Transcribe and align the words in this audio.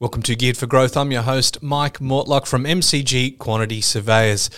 Welcome 0.00 0.22
to 0.22 0.36
Geared 0.36 0.56
for 0.56 0.68
Growth. 0.68 0.96
I'm 0.96 1.10
your 1.10 1.22
host, 1.22 1.60
Mike 1.60 1.98
Mortlock 1.98 2.46
from 2.46 2.62
MCG 2.62 3.36
Quantity 3.36 3.80
Surveyors. 3.80 4.48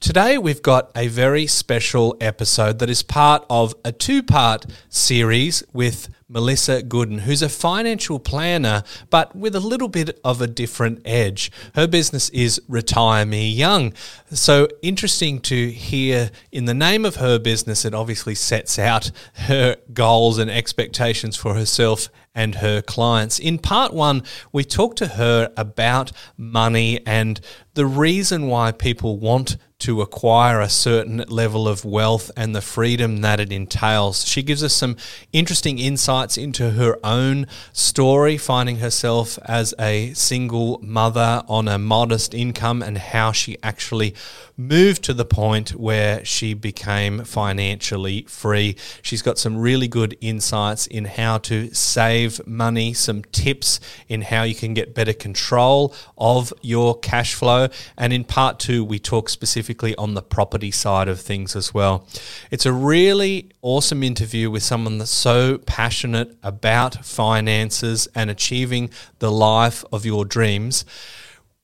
Today, 0.00 0.38
we've 0.38 0.62
got 0.62 0.90
a 0.96 1.08
very 1.08 1.46
special 1.46 2.16
episode 2.22 2.78
that 2.78 2.88
is 2.88 3.02
part 3.02 3.44
of 3.50 3.74
a 3.84 3.92
two 3.92 4.22
part 4.22 4.64
series 4.88 5.62
with 5.74 6.08
Melissa 6.26 6.82
Goodin, 6.82 7.18
who's 7.18 7.42
a 7.42 7.50
financial 7.50 8.18
planner, 8.18 8.82
but 9.10 9.36
with 9.36 9.54
a 9.54 9.60
little 9.60 9.88
bit 9.88 10.18
of 10.24 10.40
a 10.40 10.46
different 10.46 11.02
edge. 11.04 11.52
Her 11.74 11.86
business 11.86 12.30
is 12.30 12.62
Retire 12.66 13.26
Me 13.26 13.46
Young. 13.46 13.92
So, 14.30 14.68
interesting 14.80 15.38
to 15.40 15.70
hear 15.70 16.30
in 16.50 16.64
the 16.64 16.72
name 16.72 17.04
of 17.04 17.16
her 17.16 17.38
business, 17.38 17.84
it 17.84 17.92
obviously 17.92 18.34
sets 18.34 18.78
out 18.78 19.10
her 19.34 19.76
goals 19.92 20.38
and 20.38 20.50
expectations 20.50 21.36
for 21.36 21.52
herself 21.52 22.08
and 22.34 22.56
her 22.56 22.80
clients. 22.80 23.38
In 23.38 23.58
part 23.58 23.92
one, 23.92 24.22
we 24.52 24.64
talked 24.64 24.98
to 24.98 25.08
her 25.08 25.52
about 25.56 26.12
money 26.36 27.04
and 27.06 27.40
the 27.74 27.86
reason 27.86 28.48
why 28.48 28.72
people 28.72 29.18
want 29.18 29.56
to 29.80 30.02
acquire 30.02 30.60
a 30.60 30.68
certain 30.68 31.24
level 31.28 31.66
of 31.66 31.84
wealth 31.84 32.30
and 32.36 32.54
the 32.54 32.60
freedom 32.60 33.22
that 33.22 33.40
it 33.40 33.50
entails. 33.50 34.26
She 34.26 34.42
gives 34.42 34.62
us 34.62 34.74
some 34.74 34.96
interesting 35.32 35.78
insights 35.78 36.36
into 36.36 36.72
her 36.72 36.98
own 37.02 37.46
story, 37.72 38.36
finding 38.36 38.76
herself 38.76 39.38
as 39.44 39.74
a 39.78 40.12
single 40.12 40.78
mother 40.82 41.42
on 41.48 41.66
a 41.66 41.78
modest 41.78 42.34
income 42.34 42.82
and 42.82 42.98
how 42.98 43.32
she 43.32 43.56
actually 43.62 44.14
moved 44.60 45.02
to 45.04 45.14
the 45.14 45.24
point 45.24 45.70
where 45.70 46.24
she 46.24 46.54
became 46.54 47.24
financially 47.24 48.22
free. 48.28 48.76
She's 49.02 49.22
got 49.22 49.38
some 49.38 49.56
really 49.56 49.88
good 49.88 50.16
insights 50.20 50.86
in 50.86 51.06
how 51.06 51.38
to 51.38 51.72
save 51.74 52.46
money, 52.46 52.92
some 52.92 53.22
tips 53.24 53.80
in 54.08 54.22
how 54.22 54.42
you 54.42 54.54
can 54.54 54.74
get 54.74 54.94
better 54.94 55.12
control 55.12 55.94
of 56.18 56.52
your 56.60 56.98
cash 56.98 57.34
flow. 57.34 57.68
And 57.96 58.12
in 58.12 58.24
part 58.24 58.58
two, 58.58 58.84
we 58.84 58.98
talk 58.98 59.28
specifically 59.28 59.96
on 59.96 60.14
the 60.14 60.22
property 60.22 60.70
side 60.70 61.08
of 61.08 61.20
things 61.20 61.56
as 61.56 61.72
well. 61.72 62.06
It's 62.50 62.66
a 62.66 62.72
really 62.72 63.50
awesome 63.62 64.02
interview 64.02 64.50
with 64.50 64.62
someone 64.62 64.98
that's 64.98 65.10
so 65.10 65.58
passionate 65.58 66.36
about 66.42 67.04
finances 67.04 68.08
and 68.14 68.30
achieving 68.30 68.90
the 69.18 69.32
life 69.32 69.84
of 69.92 70.04
your 70.04 70.24
dreams. 70.24 70.84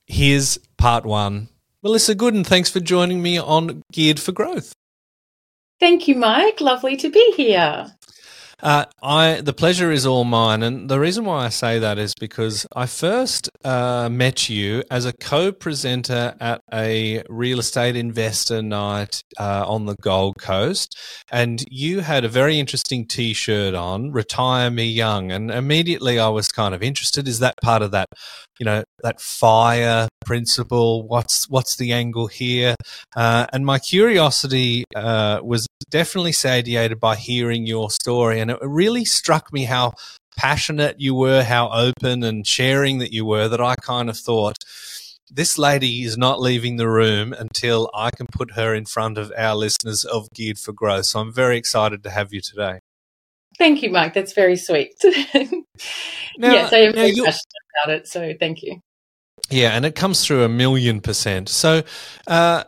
Here's 0.06 0.58
part 0.77 1.05
one 1.05 1.48
Melissa 1.86 2.16
Goodin, 2.16 2.42
thanks 2.42 2.68
for 2.68 2.80
joining 2.80 3.22
me 3.22 3.38
on 3.38 3.80
Geared 3.92 4.18
for 4.18 4.32
Growth. 4.32 4.72
Thank 5.78 6.08
you, 6.08 6.16
Mike. 6.16 6.60
Lovely 6.60 6.96
to 6.96 7.08
be 7.08 7.32
here. 7.36 7.86
Uh, 8.60 8.86
I 9.02 9.42
the 9.42 9.52
pleasure 9.52 9.92
is 9.92 10.04
all 10.04 10.24
mine, 10.24 10.64
and 10.64 10.88
the 10.88 10.98
reason 10.98 11.24
why 11.26 11.44
I 11.44 11.50
say 11.50 11.78
that 11.78 11.98
is 11.98 12.12
because 12.18 12.66
I 12.74 12.86
first 12.86 13.50
uh, 13.64 14.08
met 14.10 14.48
you 14.48 14.82
as 14.90 15.04
a 15.04 15.12
co-presenter 15.12 16.34
at 16.40 16.62
a 16.72 17.22
real 17.28 17.60
estate 17.60 17.94
investor 17.94 18.62
night 18.62 19.20
uh, 19.38 19.64
on 19.68 19.84
the 19.84 19.94
Gold 20.00 20.38
Coast, 20.40 20.98
and 21.30 21.62
you 21.70 22.00
had 22.00 22.24
a 22.24 22.28
very 22.28 22.58
interesting 22.58 23.06
T-shirt 23.06 23.74
on, 23.74 24.10
"Retire 24.10 24.70
Me 24.70 24.86
Young," 24.86 25.30
and 25.30 25.50
immediately 25.50 26.18
I 26.18 26.28
was 26.30 26.48
kind 26.48 26.74
of 26.74 26.82
interested. 26.82 27.28
Is 27.28 27.38
that 27.40 27.54
part 27.62 27.82
of 27.82 27.90
that 27.92 28.08
you 28.58 28.64
know 28.64 28.82
that 29.02 29.20
fire 29.20 30.08
principle 30.24 31.06
what's 31.06 31.48
what's 31.48 31.76
the 31.76 31.92
angle 31.92 32.26
here? 32.26 32.74
Uh, 33.14 33.46
and 33.52 33.64
my 33.64 33.78
curiosity 33.78 34.84
uh, 34.94 35.40
was 35.42 35.66
definitely 35.90 36.32
satiated 36.32 36.98
by 36.98 37.16
hearing 37.16 37.66
your 37.66 37.90
story 37.90 38.40
and 38.40 38.50
it 38.50 38.58
really 38.60 39.04
struck 39.04 39.52
me 39.52 39.64
how 39.64 39.92
passionate 40.36 40.96
you 40.98 41.14
were 41.14 41.42
how 41.42 41.70
open 41.70 42.22
and 42.22 42.46
sharing 42.46 42.98
that 42.98 43.12
you 43.12 43.24
were 43.24 43.48
that 43.48 43.60
i 43.60 43.74
kind 43.76 44.10
of 44.10 44.18
thought 44.18 44.58
this 45.30 45.56
lady 45.56 46.02
is 46.02 46.18
not 46.18 46.41
leaving 46.41 46.76
the 46.76 46.88
room 46.88 47.32
until 47.32 47.88
i 47.94 48.10
can 48.10 48.26
put 48.32 48.52
her 48.52 48.74
in 48.74 48.84
front 48.84 49.16
of 49.16 49.32
our 49.36 49.54
listeners 49.54 50.04
of 50.04 50.28
geared 50.34 50.58
for 50.58 50.72
growth. 50.72 51.06
So 51.06 51.20
i'm 51.20 51.32
very 51.32 51.56
excited 51.56 52.02
to 52.02 52.10
have 52.10 52.34
you 52.34 52.41
today 52.41 52.81
Thank 53.59 53.83
you, 53.83 53.91
Mike. 53.91 54.15
That's 54.15 54.33
very 54.33 54.56
sweet. 54.56 54.94
now, 55.05 56.53
yes, 56.53 56.72
I 56.72 56.78
am 56.78 56.93
very 56.93 57.12
passionate 57.15 57.44
about 57.84 57.94
it. 57.97 58.09
So 58.09 58.33
thank 58.39 58.62
you. 58.62 58.81
Yeah, 59.50 59.71
and 59.71 59.84
it 59.84 59.94
comes 59.94 60.25
through 60.25 60.44
a 60.44 60.49
million 60.49 61.00
percent. 61.00 61.49
So, 61.49 61.83
uh, 62.27 62.65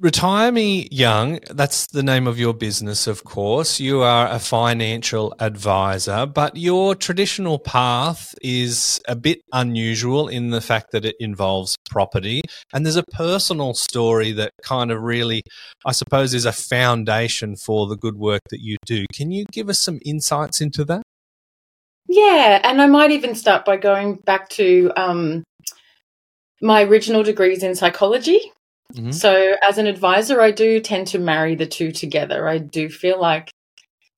Retire 0.00 0.52
Me 0.52 0.86
Young, 0.92 1.40
that's 1.50 1.88
the 1.88 2.04
name 2.04 2.28
of 2.28 2.38
your 2.38 2.54
business, 2.54 3.08
of 3.08 3.24
course. 3.24 3.80
You 3.80 4.02
are 4.02 4.28
a 4.28 4.38
financial 4.38 5.34
advisor, 5.40 6.24
but 6.24 6.56
your 6.56 6.94
traditional 6.94 7.58
path 7.58 8.32
is 8.40 9.00
a 9.08 9.16
bit 9.16 9.40
unusual 9.52 10.28
in 10.28 10.50
the 10.50 10.60
fact 10.60 10.92
that 10.92 11.04
it 11.04 11.16
involves 11.18 11.76
property. 11.90 12.42
And 12.72 12.86
there's 12.86 12.94
a 12.94 13.02
personal 13.10 13.74
story 13.74 14.30
that 14.32 14.52
kind 14.62 14.92
of 14.92 15.02
really, 15.02 15.42
I 15.84 15.90
suppose, 15.90 16.32
is 16.32 16.46
a 16.46 16.52
foundation 16.52 17.56
for 17.56 17.88
the 17.88 17.96
good 17.96 18.16
work 18.16 18.42
that 18.50 18.60
you 18.60 18.76
do. 18.86 19.04
Can 19.12 19.32
you 19.32 19.46
give 19.50 19.68
us 19.68 19.80
some 19.80 19.98
insights 20.04 20.60
into 20.60 20.84
that? 20.84 21.02
Yeah, 22.06 22.60
and 22.62 22.80
I 22.80 22.86
might 22.86 23.10
even 23.10 23.34
start 23.34 23.64
by 23.64 23.76
going 23.76 24.20
back 24.24 24.48
to 24.50 24.92
um, 24.96 25.42
my 26.62 26.84
original 26.84 27.24
degrees 27.24 27.64
in 27.64 27.74
psychology. 27.74 28.52
Mm-hmm. 28.94 29.10
So, 29.10 29.54
as 29.66 29.78
an 29.78 29.86
advisor, 29.86 30.40
I 30.40 30.50
do 30.50 30.80
tend 30.80 31.08
to 31.08 31.18
marry 31.18 31.54
the 31.54 31.66
two 31.66 31.92
together. 31.92 32.48
I 32.48 32.58
do 32.58 32.88
feel 32.88 33.20
like 33.20 33.50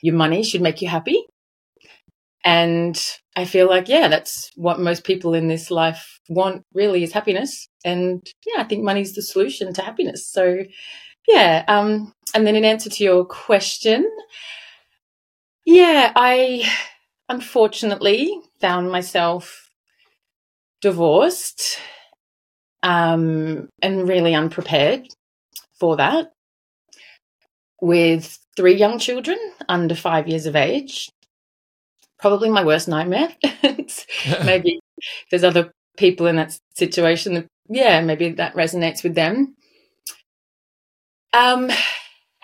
your 0.00 0.14
money 0.14 0.42
should 0.42 0.62
make 0.62 0.81
you 0.81 0.88
happy. 0.88 1.25
And 2.44 2.98
I 3.36 3.44
feel 3.44 3.69
like, 3.69 3.88
yeah, 3.88 4.08
that's 4.08 4.50
what 4.56 4.81
most 4.81 5.04
people 5.04 5.34
in 5.34 5.48
this 5.48 5.70
life 5.70 6.20
want 6.28 6.62
really 6.72 7.03
is 7.03 7.12
happiness. 7.12 7.69
And 7.84 8.26
yeah, 8.47 8.62
I 8.62 8.64
think 8.64 8.82
money's 8.82 9.14
the 9.14 9.22
solution 9.22 9.72
to 9.75 9.82
happiness. 9.82 10.26
So, 10.26 10.58
yeah. 11.28 11.64
Um, 11.69 12.14
and 12.34 12.47
then 12.47 12.56
in 12.56 12.64
answer 12.64 12.88
to 12.88 13.04
your 13.04 13.25
question, 13.26 14.10
yeah, 15.66 16.12
I 16.16 16.64
unfortunately 17.28 18.41
found 18.60 18.91
myself 18.91 19.69
divorced 20.81 21.78
um, 22.82 23.68
and 23.82 24.08
really 24.08 24.34
unprepared 24.34 25.06
for 25.78 25.96
that 25.96 26.32
with 27.80 28.38
three 28.56 28.74
young 28.74 28.98
children 28.98 29.38
under 29.68 29.94
five 29.94 30.28
years 30.28 30.46
of 30.46 30.56
age. 30.56 31.10
Probably 32.19 32.50
my 32.50 32.64
worst 32.64 32.88
nightmare. 32.88 33.30
maybe 34.44 34.80
there's 35.30 35.44
other 35.44 35.72
people 35.96 36.26
in 36.26 36.36
that 36.36 36.58
situation 36.74 37.34
that, 37.34 37.46
yeah, 37.69 38.00
maybe 38.00 38.30
that 38.30 38.54
resonates 38.54 39.02
with 39.02 39.14
them. 39.14 39.54
Um, 41.32 41.70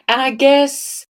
and 0.09 0.23
I 0.23 0.31
guess 0.31 1.05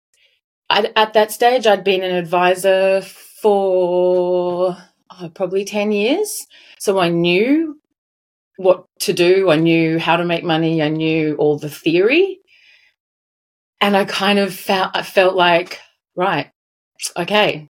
I'd, 0.70 0.92
at 0.96 1.12
that 1.14 1.32
stage, 1.32 1.66
I'd 1.66 1.84
been 1.84 2.02
an 2.02 2.14
advisor 2.14 3.02
for 3.02 4.76
oh, 5.10 5.28
probably 5.34 5.64
10 5.64 5.92
years. 5.92 6.46
So 6.78 6.98
I 6.98 7.08
knew 7.08 7.80
what 8.56 8.86
to 9.00 9.12
do. 9.12 9.50
I 9.50 9.56
knew 9.56 9.98
how 9.98 10.16
to 10.16 10.24
make 10.24 10.44
money. 10.44 10.82
I 10.82 10.88
knew 10.88 11.36
all 11.36 11.58
the 11.58 11.70
theory. 11.70 12.40
And 13.80 13.96
I 13.96 14.04
kind 14.04 14.38
of 14.38 14.54
felt, 14.54 14.92
I 14.94 15.02
felt 15.02 15.34
like, 15.34 15.80
right, 16.16 16.50
okay, 17.16 17.68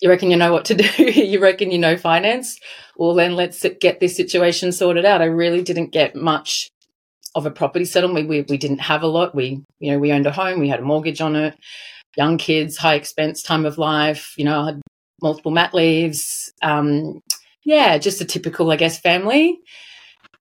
you 0.00 0.08
reckon 0.08 0.30
you 0.30 0.36
know 0.36 0.52
what 0.52 0.66
to 0.66 0.74
do? 0.74 1.04
you 1.04 1.40
reckon 1.40 1.70
you 1.70 1.78
know 1.78 1.96
finance? 1.96 2.58
Well, 2.96 3.14
then 3.14 3.34
let's 3.34 3.64
get 3.80 4.00
this 4.00 4.16
situation 4.16 4.72
sorted 4.72 5.04
out. 5.04 5.22
I 5.22 5.26
really 5.26 5.62
didn't 5.62 5.92
get 5.92 6.14
much 6.14 6.70
of 7.34 7.46
a 7.46 7.50
property 7.50 7.84
settlement. 7.84 8.28
We, 8.28 8.42
we, 8.42 8.56
didn't 8.58 8.78
have 8.78 9.02
a 9.02 9.06
lot. 9.06 9.34
We, 9.34 9.62
you 9.80 9.92
know, 9.92 9.98
we 9.98 10.12
owned 10.12 10.26
a 10.26 10.32
home, 10.32 10.60
we 10.60 10.68
had 10.68 10.80
a 10.80 10.84
mortgage 10.84 11.20
on 11.20 11.36
it, 11.36 11.56
young 12.16 12.38
kids, 12.38 12.76
high 12.76 12.94
expense 12.94 13.42
time 13.42 13.66
of 13.66 13.78
life, 13.78 14.34
you 14.36 14.44
know, 14.44 14.62
I 14.62 14.66
had 14.66 14.80
multiple 15.22 15.50
mat 15.50 15.74
leaves. 15.74 16.52
Um, 16.62 17.20
yeah, 17.64 17.98
just 17.98 18.20
a 18.20 18.24
typical, 18.24 18.70
I 18.70 18.76
guess, 18.76 18.98
family. 18.98 19.58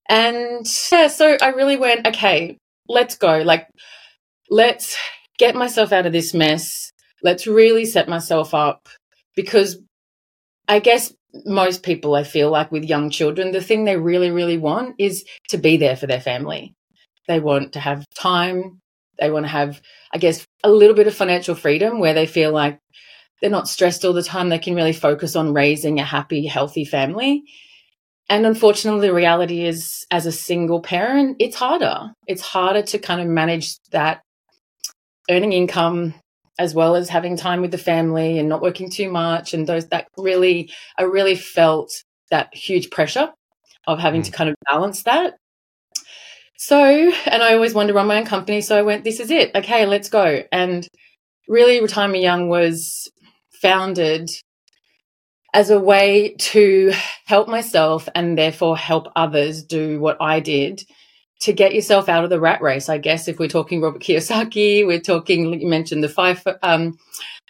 And 0.09 0.65
yeah, 0.91 1.07
so 1.07 1.37
I 1.41 1.49
really 1.49 1.77
went, 1.77 2.07
okay, 2.07 2.57
let's 2.87 3.17
go. 3.17 3.39
Like, 3.39 3.67
let's 4.49 4.97
get 5.37 5.55
myself 5.55 5.91
out 5.91 6.05
of 6.05 6.13
this 6.13 6.33
mess. 6.33 6.91
Let's 7.23 7.47
really 7.47 7.85
set 7.85 8.07
myself 8.07 8.53
up 8.53 8.87
because 9.35 9.81
I 10.67 10.79
guess 10.79 11.13
most 11.45 11.83
people, 11.83 12.15
I 12.15 12.23
feel 12.23 12.49
like 12.49 12.71
with 12.71 12.83
young 12.83 13.09
children, 13.09 13.51
the 13.51 13.61
thing 13.61 13.85
they 13.85 13.97
really, 13.97 14.31
really 14.31 14.57
want 14.57 14.95
is 14.97 15.25
to 15.49 15.57
be 15.57 15.77
there 15.77 15.95
for 15.95 16.07
their 16.07 16.21
family. 16.21 16.73
They 17.27 17.39
want 17.39 17.73
to 17.73 17.79
have 17.79 18.05
time. 18.17 18.79
They 19.19 19.29
want 19.31 19.45
to 19.45 19.51
have, 19.51 19.81
I 20.13 20.17
guess, 20.17 20.45
a 20.63 20.69
little 20.69 20.95
bit 20.95 21.07
of 21.07 21.15
financial 21.15 21.55
freedom 21.55 21.99
where 21.99 22.13
they 22.13 22.25
feel 22.25 22.51
like 22.51 22.79
they're 23.41 23.49
not 23.49 23.67
stressed 23.67 24.03
all 24.03 24.13
the 24.13 24.23
time. 24.23 24.49
They 24.49 24.59
can 24.59 24.75
really 24.75 24.93
focus 24.93 25.35
on 25.35 25.53
raising 25.53 25.99
a 25.99 26.03
happy, 26.03 26.45
healthy 26.45 26.85
family. 26.85 27.43
And 28.29 28.45
unfortunately, 28.45 29.07
the 29.07 29.13
reality 29.13 29.65
is, 29.65 30.05
as 30.11 30.25
a 30.25 30.31
single 30.31 30.81
parent, 30.81 31.37
it's 31.39 31.55
harder. 31.55 32.11
It's 32.27 32.41
harder 32.41 32.81
to 32.81 32.99
kind 32.99 33.21
of 33.21 33.27
manage 33.27 33.77
that 33.91 34.21
earning 35.29 35.53
income 35.53 36.13
as 36.59 36.73
well 36.73 36.95
as 36.95 37.09
having 37.09 37.37
time 37.37 37.61
with 37.61 37.71
the 37.71 37.77
family 37.77 38.39
and 38.39 38.49
not 38.49 38.61
working 38.61 38.89
too 38.89 39.09
much. 39.09 39.53
And 39.53 39.67
those 39.67 39.87
that 39.89 40.07
really, 40.17 40.71
I 40.97 41.03
really 41.03 41.35
felt 41.35 41.91
that 42.31 42.53
huge 42.53 42.89
pressure 42.89 43.31
of 43.85 43.99
having 43.99 44.21
mm. 44.21 44.25
to 44.25 44.31
kind 44.31 44.49
of 44.49 44.55
balance 44.69 45.03
that. 45.03 45.35
So, 46.57 46.83
and 47.27 47.43
I 47.43 47.53
always 47.53 47.73
wanted 47.73 47.89
to 47.89 47.93
run 47.93 48.07
my 48.07 48.17
own 48.17 48.25
company. 48.25 48.61
So 48.61 48.77
I 48.77 48.81
went, 48.81 49.03
this 49.03 49.19
is 49.19 49.29
it. 49.29 49.55
Okay, 49.55 49.85
let's 49.85 50.09
go. 50.09 50.41
And 50.51 50.87
really, 51.47 51.79
Retire 51.79 52.07
Me 52.07 52.21
Young 52.21 52.49
was 52.49 53.09
founded 53.61 54.29
as 55.53 55.69
a 55.69 55.79
way 55.79 56.35
to 56.37 56.91
help 57.25 57.47
myself 57.47 58.07
and 58.13 58.37
therefore 58.37 58.77
help 58.77 59.07
others 59.15 59.63
do 59.63 59.99
what 59.99 60.17
I 60.21 60.39
did 60.39 60.83
to 61.41 61.53
get 61.53 61.73
yourself 61.73 62.09
out 62.09 62.23
of 62.23 62.29
the 62.29 62.39
rat 62.39 62.61
race. 62.61 62.89
I 62.89 62.97
guess 62.97 63.27
if 63.27 63.39
we're 63.39 63.47
talking 63.47 63.81
Robert 63.81 64.01
Kiyosaki, 64.01 64.85
we're 64.85 64.99
talking. 64.99 65.59
You 65.59 65.67
mentioned 65.67 66.03
the 66.03 66.09
fire, 66.09 66.37
um, 66.63 66.97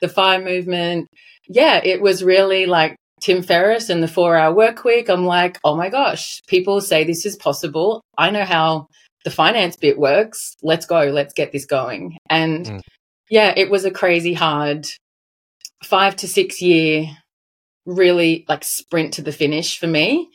the 0.02 0.10
fire 0.10 0.44
movement. 0.44 1.08
Yeah, 1.48 1.82
it 1.84 2.02
was 2.02 2.24
really 2.24 2.66
like 2.66 2.96
Tim 3.22 3.42
Ferriss 3.42 3.90
and 3.90 4.04
the 4.04 4.08
Four 4.08 4.36
Hour 4.36 4.54
Work 4.54 4.84
Week. 4.84 5.10
I'm 5.10 5.26
like, 5.26 5.60
oh 5.64 5.76
my 5.76 5.90
gosh, 5.90 6.42
people 6.48 6.82
say 6.82 7.04
this 7.04 7.26
is 7.26 7.36
possible. 7.36 8.02
I 8.18 8.30
know 8.30 8.44
how 8.44 8.88
the 9.24 9.32
finance 9.32 9.76
bit 9.76 9.98
works. 9.98 10.56
Let's 10.62 10.86
go. 10.86 11.06
Let's 11.06 11.34
get 11.34 11.52
this 11.52 11.66
going. 11.66 12.18
And 12.30 12.66
mm. 12.66 12.82
yeah, 13.30 13.54
it 13.56 13.70
was 13.70 13.86
a 13.86 13.92
crazy 13.92 14.34
hard 14.34 14.88
five 15.84 16.16
to 16.18 16.28
six 16.28 16.62
year 16.62 17.06
really 17.86 18.46
like 18.50 18.64
sprint 18.64 19.14
to 19.14 19.22
the 19.22 19.32
finish 19.32 19.80
for 19.80 19.88
me 19.88 20.30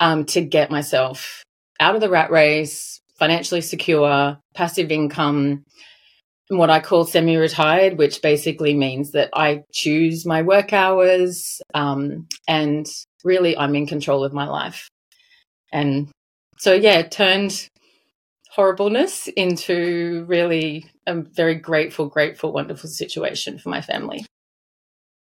um, 0.00 0.24
to 0.26 0.40
get 0.40 0.70
myself 0.70 1.42
out 1.80 1.94
of 1.94 2.00
the 2.00 2.10
rat 2.10 2.30
race, 2.30 3.00
financially 3.18 3.60
secure, 3.60 4.38
passive 4.54 4.90
income, 4.90 5.64
what 6.48 6.70
I 6.70 6.80
call 6.80 7.04
semi 7.04 7.36
retired, 7.36 7.98
which 7.98 8.22
basically 8.22 8.74
means 8.74 9.12
that 9.12 9.30
I 9.32 9.62
choose 9.72 10.24
my 10.24 10.42
work 10.42 10.72
hours 10.72 11.60
um, 11.74 12.26
and 12.46 12.86
really 13.24 13.56
I'm 13.56 13.74
in 13.74 13.86
control 13.86 14.24
of 14.24 14.32
my 14.32 14.46
life. 14.46 14.88
And 15.72 16.08
so, 16.58 16.72
yeah, 16.72 17.02
turned 17.02 17.68
horribleness 18.50 19.28
into 19.28 20.24
really 20.28 20.88
a 21.06 21.20
very 21.20 21.56
grateful, 21.56 22.06
grateful, 22.06 22.52
wonderful 22.52 22.88
situation 22.88 23.58
for 23.58 23.68
my 23.68 23.82
family. 23.82 24.24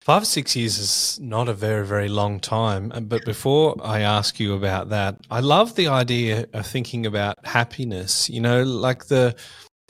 Five, 0.10 0.26
six 0.26 0.56
years 0.56 0.80
is 0.80 1.20
not 1.22 1.48
a 1.48 1.54
very, 1.54 1.86
very 1.86 2.10
long 2.10 2.40
time. 2.40 2.92
Uh, 2.92 3.00
but 3.00 3.24
before 3.26 3.76
I 3.80 4.00
ask 4.00 4.40
you 4.40 4.56
about 4.56 4.90
that, 4.90 5.20
I 5.30 5.40
love 5.40 5.76
the 5.76 5.88
idea 5.88 6.48
of 6.52 6.66
thinking 6.66 7.06
about 7.06 7.36
happiness. 7.46 8.28
You 8.28 8.42
know, 8.42 8.64
like 8.64 9.06
the 9.06 9.36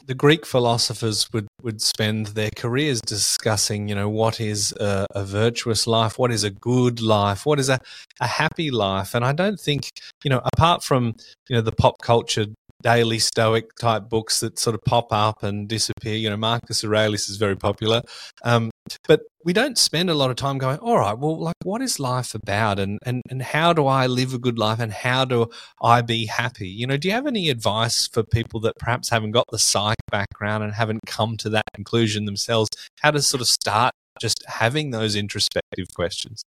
the 0.08 0.14
Greek 0.16 0.46
philosophers 0.46 1.32
would, 1.32 1.48
would 1.62 1.82
spend 1.82 2.28
their 2.28 2.50
careers 2.54 3.00
discussing, 3.00 3.88
you 3.88 3.96
know, 3.96 4.10
what 4.10 4.42
is 4.42 4.74
a, 4.80 5.06
a, 5.16 5.24
virtuous 5.24 5.86
life, 5.86 6.18
what 6.18 6.32
is 6.32 6.44
a 6.44 6.50
good 6.50 7.00
life, 7.00 7.46
what 7.46 7.60
is 7.60 7.70
a, 7.70 7.80
a 8.20 8.26
happy 8.26 8.72
life. 8.72 9.14
And 9.14 9.24
I 9.24 9.34
don't 9.34 9.60
think, 9.60 9.92
you 10.24 10.30
know, 10.32 10.42
apart 10.52 10.84
from, 10.84 11.16
you 11.48 11.56
know, 11.56 11.62
the 11.62 11.72
pop 11.72 12.02
culture 12.02 12.48
daily 12.82 13.20
stoic 13.20 13.76
type 13.76 14.10
books 14.10 14.40
that 14.40 14.58
sort 14.58 14.74
of 14.74 14.82
pop 14.84 15.12
up 15.12 15.44
and 15.44 15.68
disappear. 15.68 16.16
You 16.16 16.30
know, 16.30 16.38
Marcus 16.38 16.84
Aurelius 16.84 17.30
is 17.30 17.38
very 17.38 17.56
popular. 17.56 18.02
Um, 18.44 18.72
but 19.08 19.22
we 19.44 19.54
don't 19.54 19.78
spend 19.78 20.10
a 20.10 20.14
lot 20.14 20.30
of 20.30 20.36
time 20.36 20.58
going, 20.58 20.80
all 20.80 20.98
right, 20.98 21.18
well, 21.18 21.40
like, 21.40 21.56
what 21.64 21.82
is 21.82 22.00
life 22.00 22.36
about? 22.36 22.80
And, 22.80 23.00
and, 23.06 23.22
and 23.30 23.42
how 23.42 23.74
do 23.74 23.88
I 23.88 24.08
live 24.08 24.34
a 24.34 24.40
good 24.40 24.58
life? 24.58 24.80
And 24.80 24.92
how 24.92 25.26
do 25.26 25.48
I 25.82 26.02
be 26.02 26.26
happy? 26.26 26.68
You 26.68 26.88
know, 26.88 26.98
do 26.98 27.08
you 27.08 27.14
have 27.14 27.28
any 27.28 27.50
advice 27.50 28.08
for 28.08 28.24
people 28.24 28.60
that 28.62 28.78
perhaps 28.78 29.10
haven't 29.10 29.32
got 29.32 29.46
the 29.52 29.60
psych 29.60 29.98
background 30.12 30.64
and 30.64 30.74
haven't 30.74 31.02
come 31.06 31.38
to 31.38 31.50
that 31.50 31.66
conclusion 31.74 32.26
themselves? 32.26 32.70
How 33.02 33.12
to 33.12 33.22
sort 33.22 33.42
of 33.42 33.48
start 33.48 33.94
just 34.20 34.44
having 34.48 34.92
those 34.92 35.16
introspective 35.16 35.94
questions? 35.94 36.44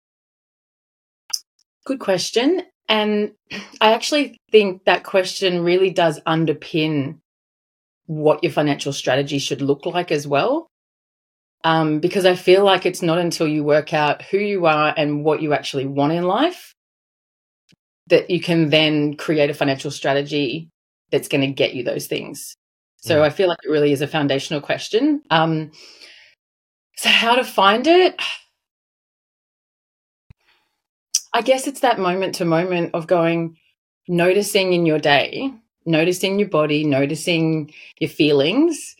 Good 1.84 2.00
question. 2.00 2.62
And 2.88 3.32
I 3.80 3.92
actually 3.92 4.38
think 4.50 4.84
that 4.84 5.04
question 5.04 5.62
really 5.62 5.90
does 5.90 6.20
underpin 6.26 7.18
what 8.06 8.42
your 8.42 8.52
financial 8.52 8.92
strategy 8.92 9.38
should 9.38 9.60
look 9.60 9.84
like 9.84 10.10
as 10.10 10.26
well. 10.26 10.68
Um, 11.64 12.00
because 12.00 12.24
I 12.24 12.34
feel 12.34 12.64
like 12.64 12.86
it's 12.86 13.02
not 13.02 13.18
until 13.18 13.46
you 13.46 13.64
work 13.64 13.92
out 13.92 14.22
who 14.22 14.38
you 14.38 14.66
are 14.66 14.94
and 14.96 15.24
what 15.24 15.42
you 15.42 15.52
actually 15.52 15.86
want 15.86 16.12
in 16.12 16.22
life 16.22 16.74
that 18.06 18.30
you 18.30 18.40
can 18.40 18.70
then 18.70 19.14
create 19.14 19.50
a 19.50 19.54
financial 19.54 19.90
strategy 19.90 20.70
that's 21.10 21.28
going 21.28 21.42
to 21.42 21.52
get 21.52 21.74
you 21.74 21.84
those 21.84 22.06
things. 22.06 22.54
So 23.00 23.22
I 23.22 23.30
feel 23.30 23.48
like 23.48 23.58
it 23.64 23.70
really 23.70 23.92
is 23.92 24.00
a 24.00 24.08
foundational 24.08 24.60
question. 24.60 25.22
Um, 25.30 25.70
so, 26.96 27.08
how 27.08 27.36
to 27.36 27.44
find 27.44 27.86
it? 27.86 28.20
I 31.38 31.40
guess 31.40 31.68
it's 31.68 31.80
that 31.80 32.00
moment 32.00 32.34
to 32.36 32.44
moment 32.44 32.90
of 32.94 33.06
going, 33.06 33.58
noticing 34.08 34.72
in 34.72 34.86
your 34.86 34.98
day, 34.98 35.54
noticing 35.86 36.40
your 36.40 36.48
body, 36.48 36.82
noticing 36.82 37.72
your 38.00 38.10
feelings, 38.10 38.96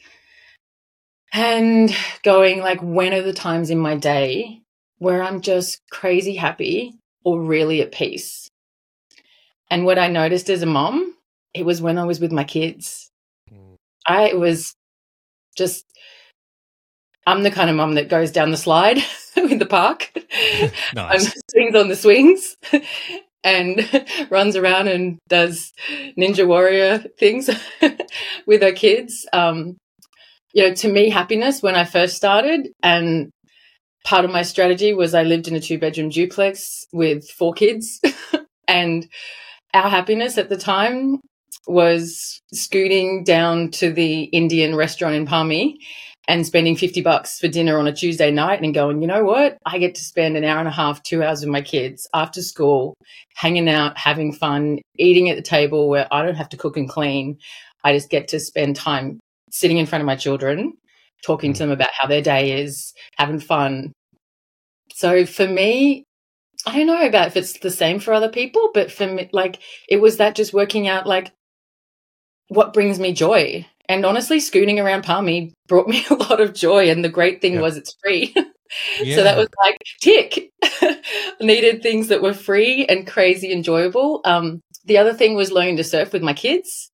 and 1.33 1.93
going 2.23 2.61
like, 2.61 2.79
when 2.81 3.13
are 3.13 3.23
the 3.23 3.33
times 3.33 3.71
in 3.71 3.79
my 3.79 3.97
day 3.97 4.63
where 4.99 5.21
I'm 5.21 5.41
just 5.41 5.81
crazy 5.91 6.37
happy 6.37 6.95
or 7.25 7.43
really 7.43 7.83
at 7.83 7.91
peace? 7.91 8.49
And 9.69 9.85
what 9.85 9.99
I 9.99 10.07
noticed 10.07 10.49
as 10.49 10.63
a 10.63 10.67
mom, 10.67 11.17
it 11.55 11.67
was 11.67 11.83
when 11.83 11.99
I 11.99 12.05
was 12.05 12.21
with 12.21 12.31
my 12.31 12.45
kids. 12.45 13.11
Mm. 13.53 13.75
I 14.07 14.35
was 14.35 14.77
just 15.57 15.85
I'm 17.27 17.43
the 17.43 17.51
kind 17.51 17.69
of 17.69 17.75
mom 17.75 17.97
that 17.97 18.09
goes 18.09 18.31
down 18.31 18.53
the 18.53 18.57
slide 18.57 18.99
in 19.51 19.59
the 19.59 19.67
park, 19.67 20.11
nice. 20.95 21.25
and 21.25 21.35
swings 21.51 21.75
on 21.75 21.89
the 21.89 21.97
swings, 21.97 22.57
and 23.45 24.29
runs 24.31 24.57
around 24.57 24.89
and 24.89 25.19
does 25.29 25.73
ninja 26.19 26.47
warrior 26.47 26.99
things 27.19 27.49
with 28.47 28.63
her 28.63 28.73
kids. 28.73 29.27
Um, 29.33 29.77
you 30.53 30.69
know, 30.69 30.75
to 30.75 30.89
me, 30.89 31.11
happiness 31.11 31.63
when 31.63 31.75
I 31.75 31.85
first 31.85 32.17
started, 32.17 32.69
and 32.83 33.31
part 34.05 34.25
of 34.25 34.31
my 34.31 34.43
strategy 34.43 34.95
was 34.95 35.15
I 35.15 35.23
lived 35.23 35.49
in 35.49 35.55
a 35.55 35.61
two 35.61 35.79
bedroom 35.79 36.09
duplex 36.09 36.87
with 36.93 37.29
four 37.29 37.53
kids, 37.53 38.01
and 38.67 39.09
our 39.75 39.89
happiness 39.89 40.39
at 40.39 40.49
the 40.49 40.57
time 40.57 41.21
was 41.67 42.41
scooting 42.53 43.25
down 43.25 43.71
to 43.71 43.93
the 43.93 44.23
Indian 44.25 44.75
restaurant 44.75 45.15
in 45.15 45.27
Palmy 45.27 45.79
and 46.29 46.47
spending 46.47 46.77
50 46.77 47.01
bucks 47.01 47.39
for 47.39 47.49
dinner 47.49 47.79
on 47.79 47.87
a 47.87 47.93
Tuesday 47.93 48.31
night 48.31 48.61
and 48.61 48.75
going, 48.75 49.01
you 49.01 49.09
know 49.09 49.25
what? 49.25 49.57
I 49.65 49.79
get 49.79 49.95
to 49.95 50.05
spend 50.05 50.37
an 50.37 50.45
hour 50.45 50.59
and 50.59 50.69
a 50.69 50.73
half, 50.73 51.03
two 51.03 51.23
hours 51.23 51.41
with 51.41 51.49
my 51.49 51.63
kids 51.63 52.07
after 52.13 52.43
school, 52.43 52.95
hanging 53.35 53.67
out, 53.67 53.97
having 53.97 54.35
fun, 54.35 54.81
eating 54.99 55.31
at 55.31 55.37
the 55.37 55.43
table 55.43 55.89
where 55.89 56.07
I 56.13 56.23
don't 56.23 56.35
have 56.35 56.51
to 56.51 56.59
cook 56.59 56.77
and 56.77 56.87
clean. 56.89 57.39
I 57.83 57.95
just 57.95 58.11
get 58.11 58.29
to 58.29 58.41
spend 58.41 58.77
time 58.77 59.21
sitting 59.51 59.79
in 59.79 59.87
front 59.87 60.03
of 60.03 60.07
my 60.07 60.17
children, 60.17 60.75
talking 61.25 61.55
to 61.55 61.57
mm. 61.57 61.61
them 61.61 61.71
about 61.71 61.95
how 61.95 62.07
their 62.07 62.21
day 62.21 62.61
is, 62.61 62.93
having 63.17 63.41
fun. 63.41 63.93
So 64.93 65.25
for 65.25 65.49
me, 65.49 66.05
I 66.67 66.77
don't 66.77 66.89
know 66.89 67.07
about 67.07 67.29
if 67.29 67.39
it's 67.39 67.59
the 67.59 67.71
same 67.71 68.01
for 68.01 68.13
other 68.13 68.29
people, 68.29 68.71
but 68.75 68.93
for 68.93 69.07
me, 69.07 69.31
like, 69.33 69.61
it 69.89 70.03
was 70.03 70.19
that 70.19 70.35
just 70.35 70.53
working 70.53 70.89
out, 70.89 71.07
like, 71.07 71.33
what 72.49 72.75
brings 72.75 72.99
me 72.99 73.15
joy 73.15 73.67
and 73.89 74.05
honestly, 74.05 74.39
scooting 74.39 74.79
around 74.79 75.03
Palmy 75.03 75.55
brought 75.67 75.89
me 75.89 76.05
a 76.11 76.15
lot 76.15 76.41
of 76.41 76.55
joy. 76.55 76.91
And 76.91 77.05
the 77.05 77.09
great 77.09 77.41
thing 77.41 77.61
was 77.61 77.77
it's 77.77 77.95
free. 78.03 78.35
yeah. 78.37 78.45
So 79.17 79.23
that 79.23 79.39
was 79.39 79.49
like 79.63 79.79
tick. 80.03 80.51
Needed 81.41 81.83
things 81.83 82.09
that 82.09 82.21
were 82.21 82.35
free 82.35 82.85
and 82.87 83.07
crazy 83.07 83.51
enjoyable. 83.51 84.21
Um, 84.25 84.61
the 84.85 84.99
other 84.99 85.15
thing 85.15 85.35
was 85.35 85.51
learning 85.51 85.79
to 85.79 85.85
surf 85.85 86.13
with 86.13 86.23
my 86.23 86.35
kids. 86.35 86.91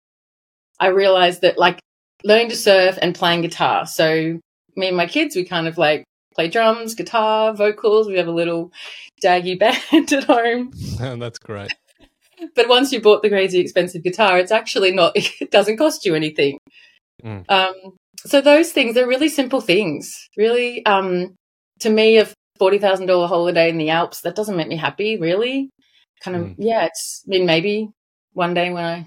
I 0.78 0.88
realized 0.88 1.42
that 1.42 1.58
like 1.58 1.80
learning 2.22 2.50
to 2.50 2.56
surf 2.56 2.96
and 3.02 3.14
playing 3.14 3.42
guitar. 3.42 3.86
So 3.86 4.38
me 4.76 4.88
and 4.88 4.96
my 4.96 5.06
kids, 5.06 5.34
we 5.34 5.44
kind 5.44 5.66
of 5.66 5.76
like 5.78 6.04
play 6.34 6.48
drums, 6.48 6.94
guitar, 6.94 7.54
vocals. 7.54 8.06
We 8.06 8.18
have 8.18 8.28
a 8.28 8.32
little 8.32 8.72
daggy 9.22 9.58
band 9.58 10.12
at 10.12 10.24
home. 10.24 10.72
that's 11.18 11.38
great. 11.38 11.72
But 12.54 12.68
once 12.68 12.92
you 12.92 13.00
bought 13.00 13.22
the 13.22 13.28
crazy 13.28 13.60
expensive 13.60 14.02
guitar, 14.02 14.38
it's 14.38 14.52
actually 14.52 14.92
not, 14.92 15.12
it 15.14 15.50
doesn't 15.50 15.76
cost 15.76 16.04
you 16.04 16.14
anything. 16.14 16.58
Mm. 17.22 17.44
Um, 17.50 17.74
so 18.26 18.40
those 18.40 18.72
things 18.72 18.96
are 18.96 19.06
really 19.06 19.28
simple 19.28 19.60
things. 19.60 20.12
Really, 20.36 20.84
um, 20.86 21.34
to 21.80 21.90
me, 21.90 22.18
a 22.18 22.28
forty 22.58 22.78
thousand 22.78 23.06
dollar 23.06 23.26
holiday 23.26 23.68
in 23.68 23.78
the 23.78 23.90
Alps 23.90 24.22
that 24.22 24.36
doesn't 24.36 24.56
make 24.56 24.68
me 24.68 24.76
happy. 24.76 25.18
Really, 25.18 25.70
kind 26.22 26.36
of 26.36 26.42
mm. 26.42 26.54
yeah. 26.58 26.84
It's 26.86 27.22
I 27.26 27.30
mean 27.30 27.46
maybe 27.46 27.90
one 28.32 28.54
day 28.54 28.70
when 28.70 28.84
I 28.84 29.06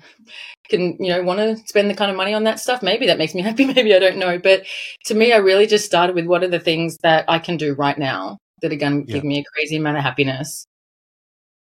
can 0.70 0.98
you 1.00 1.10
know 1.10 1.24
want 1.24 1.40
to 1.40 1.58
spend 1.68 1.90
the 1.90 1.96
kind 1.96 2.12
of 2.12 2.18
money 2.18 2.34
on 2.34 2.44
that 2.46 2.60
stuff, 2.60 2.82
maybe 2.82 3.08
that 3.08 3.18
makes 3.18 3.36
me 3.36 3.42
happy. 3.50 3.66
Maybe 3.66 3.94
I 3.94 4.00
don't 4.00 4.18
know. 4.18 4.40
But 4.40 4.66
to 5.06 5.16
me, 5.16 5.34
I 5.34 5.38
really 5.38 5.68
just 5.68 5.86
started 5.86 6.16
with 6.16 6.26
what 6.26 6.44
are 6.44 6.50
the 6.50 6.60
things 6.60 6.98
that 7.04 7.26
I 7.28 7.40
can 7.40 7.58
do 7.58 7.74
right 7.74 7.98
now 7.98 8.38
that 8.62 8.72
are 8.72 8.78
going 8.78 9.06
to 9.06 9.12
yeah. 9.12 9.16
give 9.16 9.24
me 9.24 9.40
a 9.40 9.44
crazy 9.54 9.76
amount 9.76 9.98
of 9.98 10.04
happiness, 10.04 10.66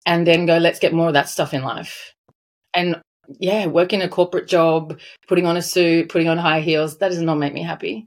and 0.05 0.25
then 0.25 0.45
go 0.45 0.57
let's 0.57 0.79
get 0.79 0.93
more 0.93 1.07
of 1.07 1.13
that 1.13 1.29
stuff 1.29 1.53
in 1.53 1.63
life. 1.63 2.13
And 2.73 3.01
yeah, 3.39 3.67
working 3.67 4.01
a 4.01 4.09
corporate 4.09 4.47
job, 4.47 4.99
putting 5.27 5.45
on 5.45 5.57
a 5.57 5.61
suit, 5.61 6.09
putting 6.09 6.27
on 6.29 6.37
high 6.37 6.61
heels, 6.61 6.97
that 6.97 7.09
does 7.09 7.21
not 7.21 7.35
make 7.35 7.53
me 7.53 7.61
happy. 7.63 8.05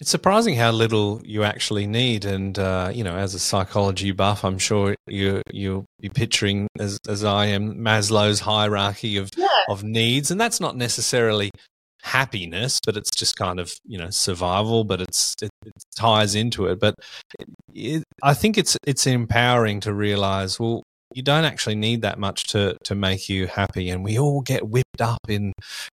It's 0.00 0.10
surprising 0.10 0.54
how 0.54 0.70
little 0.70 1.20
you 1.24 1.42
actually 1.42 1.86
need, 1.86 2.24
and 2.24 2.56
uh, 2.56 2.92
you 2.94 3.02
know, 3.02 3.16
as 3.16 3.34
a 3.34 3.40
psychology 3.40 4.12
buff, 4.12 4.44
I'm 4.44 4.58
sure 4.58 4.94
you 5.08 5.42
you'll 5.52 5.86
be 6.00 6.08
picturing 6.08 6.68
as 6.78 6.98
as 7.08 7.24
I 7.24 7.46
am 7.46 7.74
Maslow's 7.76 8.40
hierarchy 8.40 9.16
of 9.16 9.28
Yeah. 9.36 9.48
of 9.68 9.82
needs, 9.82 10.30
and 10.30 10.40
that's 10.40 10.60
not 10.60 10.76
necessarily 10.76 11.50
happiness, 12.02 12.78
but 12.86 12.96
it's 12.96 13.10
just 13.10 13.36
kind 13.36 13.58
of 13.58 13.72
you 13.84 13.98
know 13.98 14.10
survival, 14.10 14.84
but 14.84 15.00
it's 15.00 15.34
it, 15.42 15.50
ties 15.96 16.34
into 16.34 16.66
it. 16.66 16.78
But 16.80 16.94
it, 17.74 18.04
I 18.22 18.34
think 18.34 18.58
it's 18.58 18.76
it's 18.86 19.06
empowering 19.06 19.80
to 19.80 19.92
realize 19.92 20.58
well 20.58 20.82
you 21.14 21.22
don't 21.22 21.44
actually 21.44 21.74
need 21.74 22.02
that 22.02 22.18
much 22.18 22.48
to 22.48 22.76
to 22.84 22.94
make 22.94 23.28
you 23.28 23.46
happy 23.46 23.88
and 23.88 24.04
we 24.04 24.18
all 24.18 24.42
get 24.42 24.68
whipped 24.68 25.00
up 25.00 25.20
in 25.28 25.52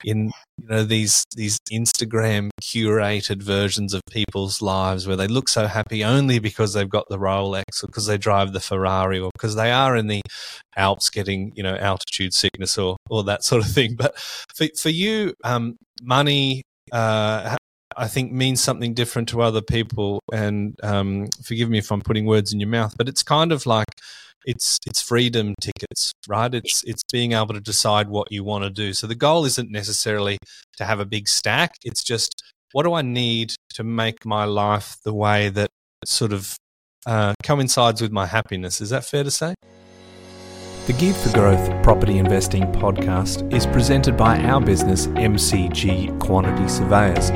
in 0.04 0.30
you 0.58 0.68
know 0.68 0.84
these 0.84 1.24
these 1.34 1.58
instagram 1.72 2.50
curated 2.62 3.42
versions 3.42 3.92
of 3.92 4.00
people's 4.10 4.62
lives 4.62 5.06
where 5.06 5.16
they 5.16 5.26
look 5.26 5.48
so 5.48 5.66
happy 5.66 6.04
only 6.04 6.38
because 6.38 6.72
they've 6.72 6.88
got 6.88 7.08
the 7.08 7.18
rolex 7.18 7.82
or 7.82 7.88
because 7.88 8.06
they 8.06 8.18
drive 8.18 8.52
the 8.52 8.60
ferrari 8.60 9.18
or 9.18 9.30
because 9.32 9.56
they 9.56 9.72
are 9.72 9.96
in 9.96 10.06
the 10.06 10.22
alps 10.76 11.10
getting 11.10 11.52
you 11.56 11.62
know 11.62 11.74
altitude 11.76 12.32
sickness 12.32 12.78
or 12.78 12.96
or 13.08 13.24
that 13.24 13.42
sort 13.42 13.64
of 13.64 13.70
thing 13.70 13.96
but 13.96 14.16
for 14.18 14.66
for 14.76 14.90
you 14.90 15.34
um 15.42 15.76
money 16.02 16.62
uh 16.92 17.56
I 17.96 18.08
think 18.08 18.32
means 18.32 18.60
something 18.60 18.94
different 18.94 19.28
to 19.30 19.42
other 19.42 19.62
people, 19.62 20.20
and 20.32 20.78
um, 20.82 21.28
forgive 21.42 21.68
me 21.68 21.78
if 21.78 21.90
I'm 21.90 22.02
putting 22.02 22.26
words 22.26 22.52
in 22.52 22.60
your 22.60 22.68
mouth, 22.68 22.94
but 22.96 23.08
it's 23.08 23.22
kind 23.22 23.52
of 23.52 23.66
like 23.66 23.88
it's 24.44 24.78
it's 24.86 25.02
freedom 25.02 25.54
tickets, 25.60 26.12
right? 26.28 26.54
It's 26.54 26.82
it's 26.84 27.02
being 27.12 27.32
able 27.32 27.54
to 27.54 27.60
decide 27.60 28.08
what 28.08 28.32
you 28.32 28.44
want 28.44 28.64
to 28.64 28.70
do. 28.70 28.92
So 28.92 29.06
the 29.06 29.14
goal 29.14 29.44
isn't 29.44 29.70
necessarily 29.70 30.38
to 30.76 30.84
have 30.84 31.00
a 31.00 31.04
big 31.04 31.28
stack. 31.28 31.74
It's 31.84 32.02
just 32.02 32.42
what 32.72 32.84
do 32.84 32.94
I 32.94 33.02
need 33.02 33.54
to 33.74 33.84
make 33.84 34.24
my 34.24 34.44
life 34.44 34.96
the 35.04 35.14
way 35.14 35.48
that 35.50 35.70
sort 36.04 36.32
of 36.32 36.56
uh, 37.06 37.34
coincides 37.42 38.00
with 38.00 38.12
my 38.12 38.26
happiness. 38.26 38.80
Is 38.80 38.90
that 38.90 39.04
fair 39.04 39.24
to 39.24 39.30
say? 39.30 39.54
The 40.86 40.92
Geared 40.94 41.16
for 41.16 41.32
Growth 41.32 41.82
Property 41.82 42.18
Investing 42.18 42.64
podcast 42.72 43.52
is 43.52 43.66
presented 43.66 44.16
by 44.16 44.38
our 44.38 44.60
business, 44.60 45.06
MCG 45.08 46.18
Quantity 46.18 46.68
Surveyors. 46.68 47.30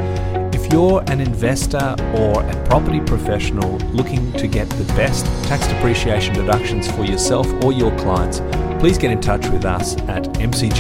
You're 0.75 1.04
an 1.07 1.21
investor 1.21 1.95
or 2.16 2.43
a 2.43 2.64
property 2.66 2.99
professional 2.99 3.78
looking 3.93 4.33
to 4.33 4.49
get 4.49 4.69
the 4.71 4.83
best 4.95 5.25
tax 5.45 5.69
depreciation 5.69 6.35
deductions 6.35 6.90
for 6.90 7.04
yourself 7.04 7.47
or 7.62 7.73
your 7.73 7.97
clients, 7.97 8.40
please 8.81 8.99
get 8.99 9.12
in 9.12 9.21
touch 9.21 9.47
with 9.50 9.64
us 9.64 9.97
at 10.09 10.25
mcgqs.com.au. 10.25 10.75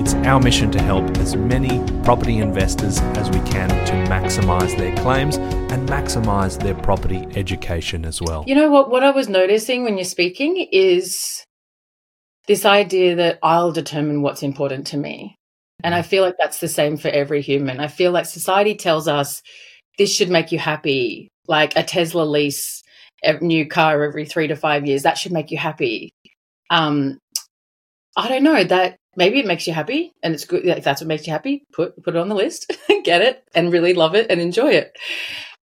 It's 0.00 0.14
our 0.14 0.38
mission 0.38 0.70
to 0.70 0.80
help 0.80 1.10
as 1.18 1.34
many 1.34 1.84
property 2.04 2.38
investors 2.38 3.00
as 3.00 3.28
we 3.30 3.40
can 3.50 3.68
to 3.68 3.94
maximize 4.08 4.78
their 4.78 4.94
claims 4.98 5.38
and 5.38 5.88
maximize 5.88 6.62
their 6.62 6.76
property 6.76 7.26
education 7.34 8.04
as 8.04 8.22
well. 8.22 8.44
You 8.46 8.54
know 8.54 8.70
what? 8.70 8.90
What 8.90 9.02
I 9.02 9.10
was 9.10 9.28
noticing 9.28 9.82
when 9.82 9.98
you're 9.98 10.04
speaking 10.04 10.68
is 10.70 11.44
this 12.46 12.64
idea 12.64 13.16
that 13.16 13.40
I'll 13.42 13.72
determine 13.72 14.22
what's 14.22 14.44
important 14.44 14.86
to 14.86 14.96
me. 14.96 15.37
And 15.84 15.94
I 15.94 16.02
feel 16.02 16.24
like 16.24 16.36
that's 16.38 16.60
the 16.60 16.68
same 16.68 16.96
for 16.96 17.08
every 17.08 17.40
human. 17.40 17.80
I 17.80 17.88
feel 17.88 18.10
like 18.10 18.26
society 18.26 18.74
tells 18.74 19.06
us 19.06 19.42
this 19.96 20.14
should 20.14 20.30
make 20.30 20.50
you 20.52 20.58
happy, 20.58 21.28
like 21.46 21.76
a 21.76 21.82
Tesla 21.82 22.22
lease, 22.22 22.82
a 23.22 23.38
new 23.40 23.66
car 23.66 24.02
every 24.02 24.24
three 24.24 24.48
to 24.48 24.56
five 24.56 24.86
years. 24.86 25.02
That 25.02 25.18
should 25.18 25.32
make 25.32 25.50
you 25.50 25.58
happy. 25.58 26.10
Um, 26.70 27.18
I 28.16 28.28
don't 28.28 28.42
know 28.42 28.64
that 28.64 28.96
maybe 29.16 29.38
it 29.38 29.46
makes 29.46 29.66
you 29.66 29.72
happy, 29.72 30.12
and 30.22 30.34
it's 30.34 30.44
good 30.44 30.64
if 30.64 30.84
that's 30.84 31.00
what 31.00 31.08
makes 31.08 31.26
you 31.26 31.32
happy. 31.32 31.62
Put 31.72 32.02
put 32.02 32.16
it 32.16 32.18
on 32.18 32.28
the 32.28 32.34
list, 32.34 32.72
get 33.04 33.22
it, 33.22 33.44
and 33.54 33.72
really 33.72 33.94
love 33.94 34.14
it 34.14 34.26
and 34.30 34.40
enjoy 34.40 34.72
it. 34.72 34.96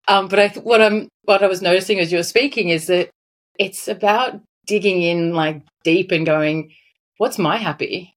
Um, 0.07 0.27
but 0.27 0.39
I, 0.39 0.47
what 0.59 0.81
I'm 0.81 1.07
what 1.23 1.43
I 1.43 1.47
was 1.47 1.61
noticing 1.61 1.99
as 1.99 2.11
you 2.11 2.17
were 2.17 2.23
speaking 2.23 2.69
is 2.69 2.87
that 2.87 3.09
it's 3.57 3.87
about 3.87 4.41
digging 4.67 5.01
in 5.01 5.33
like 5.33 5.61
deep 5.83 6.11
and 6.11 6.25
going, 6.25 6.71
what's 7.17 7.37
my 7.37 7.57
happy, 7.57 8.13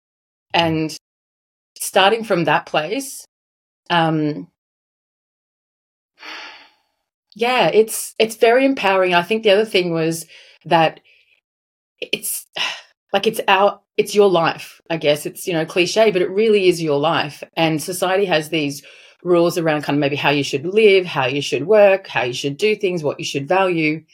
and 0.52 0.96
starting 1.78 2.24
from 2.24 2.44
that 2.44 2.66
place. 2.66 3.26
Um, 3.90 4.48
yeah, 7.34 7.68
it's 7.68 8.14
it's 8.18 8.36
very 8.36 8.64
empowering. 8.64 9.14
I 9.14 9.22
think 9.22 9.42
the 9.42 9.50
other 9.50 9.64
thing 9.64 9.92
was 9.92 10.26
that 10.64 11.00
it's 12.00 12.46
like 13.12 13.26
it's 13.26 13.40
our 13.48 13.80
it's 13.96 14.14
your 14.14 14.30
life. 14.30 14.80
I 14.90 14.96
guess 14.96 15.26
it's 15.26 15.46
you 15.46 15.52
know 15.52 15.66
cliche, 15.66 16.10
but 16.10 16.22
it 16.22 16.30
really 16.30 16.68
is 16.68 16.82
your 16.82 16.98
life. 16.98 17.42
And 17.56 17.82
society 17.82 18.24
has 18.26 18.48
these 18.48 18.82
rules 19.22 19.56
around 19.58 19.82
kind 19.82 19.96
of 19.96 20.00
maybe 20.00 20.16
how 20.16 20.30
you 20.30 20.44
should 20.44 20.66
live, 20.66 21.06
how 21.06 21.26
you 21.26 21.40
should 21.40 21.66
work, 21.66 22.06
how 22.08 22.22
you 22.22 22.34
should 22.34 22.56
do 22.56 22.76
things, 22.76 23.02
what 23.02 23.18
you 23.18 23.24
should 23.24 23.48
value. 23.48 24.04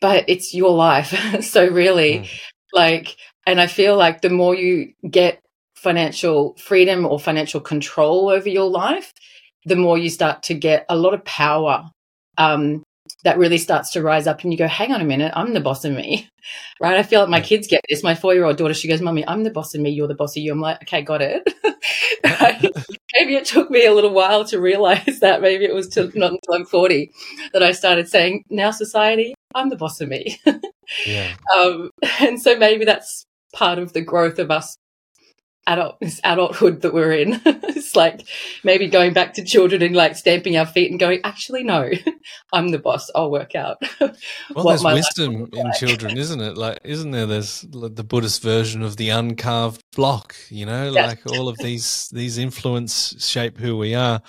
But 0.00 0.24
it's 0.28 0.54
your 0.54 0.70
life. 0.70 1.42
so 1.44 1.66
really, 1.68 2.20
Mm. 2.20 2.28
like, 2.72 3.16
and 3.46 3.60
I 3.60 3.66
feel 3.66 3.96
like 3.96 4.20
the 4.20 4.30
more 4.30 4.54
you 4.54 4.92
get 5.08 5.42
financial 5.78 6.56
freedom 6.56 7.06
or 7.06 7.20
financial 7.20 7.60
control 7.60 8.28
over 8.28 8.48
your 8.48 8.68
life, 8.68 9.12
the 9.64 9.76
more 9.76 9.96
you 9.96 10.10
start 10.10 10.42
to 10.44 10.54
get 10.54 10.84
a 10.88 10.96
lot 10.96 11.14
of 11.14 11.24
power. 11.24 11.90
Um, 12.36 12.82
that 13.24 13.38
really 13.38 13.58
starts 13.58 13.90
to 13.90 14.02
rise 14.02 14.26
up 14.26 14.42
and 14.42 14.52
you 14.52 14.58
go, 14.58 14.68
hang 14.68 14.92
on 14.92 15.00
a 15.00 15.04
minute, 15.04 15.32
I'm 15.34 15.54
the 15.54 15.60
boss 15.60 15.84
of 15.84 15.92
me. 15.92 16.28
Right. 16.80 16.96
I 16.96 17.02
feel 17.02 17.20
like 17.20 17.28
my 17.28 17.40
kids 17.42 17.66
get 17.66 17.82
this. 17.90 18.02
My 18.02 18.14
four 18.14 18.32
year 18.32 18.44
old 18.44 18.56
daughter, 18.56 18.72
she 18.72 18.88
goes, 18.88 19.02
Mummy, 19.02 19.26
I'm 19.26 19.42
the 19.42 19.50
boss 19.50 19.74
of 19.74 19.82
me, 19.82 19.90
you're 19.90 20.08
the 20.08 20.14
boss 20.14 20.34
of 20.34 20.42
you. 20.42 20.50
I'm 20.52 20.60
like, 20.60 20.80
okay, 20.82 21.02
got 21.02 21.20
it. 21.20 21.42
Right? 22.24 22.60
maybe 23.14 23.34
it 23.34 23.44
took 23.44 23.70
me 23.70 23.84
a 23.84 23.92
little 23.92 24.12
while 24.12 24.44
to 24.46 24.60
realize 24.60 25.18
that. 25.20 25.42
Maybe 25.42 25.64
it 25.64 25.74
was 25.74 25.88
to, 25.90 26.10
not 26.18 26.32
until 26.32 26.54
I'm 26.54 26.64
40 26.64 27.10
that 27.52 27.62
I 27.62 27.72
started 27.72 28.08
saying, 28.08 28.44
now 28.48 28.70
society, 28.70 29.34
I'm 29.54 29.68
the 29.68 29.76
boss 29.76 30.00
of 30.00 30.08
me. 30.08 30.40
Yeah. 31.06 31.34
um, 31.54 31.90
and 32.20 32.40
so 32.40 32.56
maybe 32.56 32.86
that's 32.86 33.24
part 33.52 33.78
of 33.78 33.92
the 33.92 34.00
growth 34.00 34.38
of 34.38 34.50
us 34.50 34.76
adult 35.68 36.00
this 36.00 36.20
adulthood 36.24 36.80
that 36.82 36.92
we're 36.92 37.12
in. 37.12 37.40
it's 37.46 37.94
like 37.94 38.26
maybe 38.64 38.88
going 38.88 39.12
back 39.12 39.34
to 39.34 39.44
children 39.44 39.82
and 39.82 39.94
like 39.94 40.16
stamping 40.16 40.56
our 40.56 40.66
feet 40.66 40.90
and 40.90 40.98
going, 40.98 41.20
actually, 41.22 41.62
no, 41.62 41.90
I'm 42.52 42.70
the 42.70 42.78
boss. 42.78 43.10
I'll 43.14 43.30
work 43.30 43.54
out. 43.54 43.76
Well, 44.54 44.64
what 44.64 44.82
there's 44.82 44.84
wisdom 44.94 45.48
in 45.52 45.64
like. 45.64 45.74
children, 45.78 46.16
isn't 46.16 46.40
it? 46.40 46.56
Like, 46.56 46.78
isn't 46.82 47.10
there? 47.10 47.26
There's 47.26 47.60
the 47.68 48.02
Buddhist 48.04 48.42
version 48.42 48.82
of 48.82 48.96
the 48.96 49.10
uncarved 49.10 49.82
block. 49.94 50.34
You 50.48 50.64
know, 50.66 50.90
Yes. 50.90 51.06
like 51.26 51.38
all 51.38 51.48
of 51.48 51.58
these 51.58 52.08
these 52.12 52.38
influence 52.38 53.14
shape 53.24 53.58
who 53.58 53.76
we 53.76 53.94
are. 53.94 54.22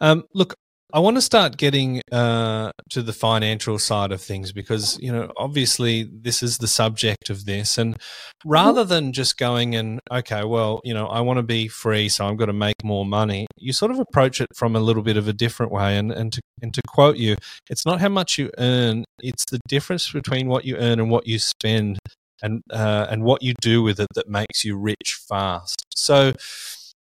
Um, 0.00 0.24
look, 0.34 0.54
I 0.90 1.00
want 1.00 1.18
to 1.18 1.20
start 1.20 1.58
getting 1.58 2.00
uh, 2.10 2.72
to 2.90 3.02
the 3.02 3.12
financial 3.12 3.78
side 3.78 4.10
of 4.10 4.22
things 4.22 4.52
because 4.52 4.98
you 5.00 5.12
know, 5.12 5.30
obviously, 5.36 6.04
this 6.10 6.42
is 6.42 6.58
the 6.58 6.66
subject 6.66 7.28
of 7.28 7.44
this, 7.44 7.76
and 7.76 7.98
rather 8.42 8.84
than 8.84 9.12
just 9.12 9.36
going 9.36 9.74
and 9.74 10.00
okay, 10.10 10.44
well, 10.44 10.80
you 10.84 10.94
know, 10.94 11.06
I 11.06 11.20
want 11.20 11.36
to 11.36 11.42
be 11.42 11.68
free, 11.68 12.08
so 12.08 12.26
I'm 12.26 12.36
going 12.36 12.48
to 12.48 12.54
make 12.54 12.82
more 12.82 13.04
money. 13.04 13.46
You 13.58 13.74
sort 13.74 13.90
of 13.90 13.98
approach 13.98 14.40
it 14.40 14.48
from 14.54 14.74
a 14.74 14.80
little 14.80 15.02
bit 15.02 15.18
of 15.18 15.28
a 15.28 15.34
different 15.34 15.72
way, 15.72 15.98
and 15.98 16.10
and 16.10 16.32
to 16.32 16.40
and 16.62 16.72
to 16.72 16.80
quote 16.88 17.18
you, 17.18 17.36
it's 17.68 17.84
not 17.84 18.00
how 18.00 18.08
much 18.08 18.38
you 18.38 18.50
earn; 18.56 19.04
it's 19.20 19.44
the 19.50 19.60
difference 19.68 20.10
between 20.10 20.48
what 20.48 20.64
you 20.64 20.76
earn 20.76 21.00
and 21.00 21.10
what 21.10 21.26
you 21.26 21.38
spend, 21.38 21.98
and 22.40 22.62
uh, 22.70 23.06
and 23.10 23.24
what 23.24 23.42
you 23.42 23.52
do 23.60 23.82
with 23.82 24.00
it 24.00 24.08
that 24.14 24.28
makes 24.28 24.64
you 24.64 24.74
rich 24.78 25.18
fast. 25.28 25.84
So, 25.94 26.32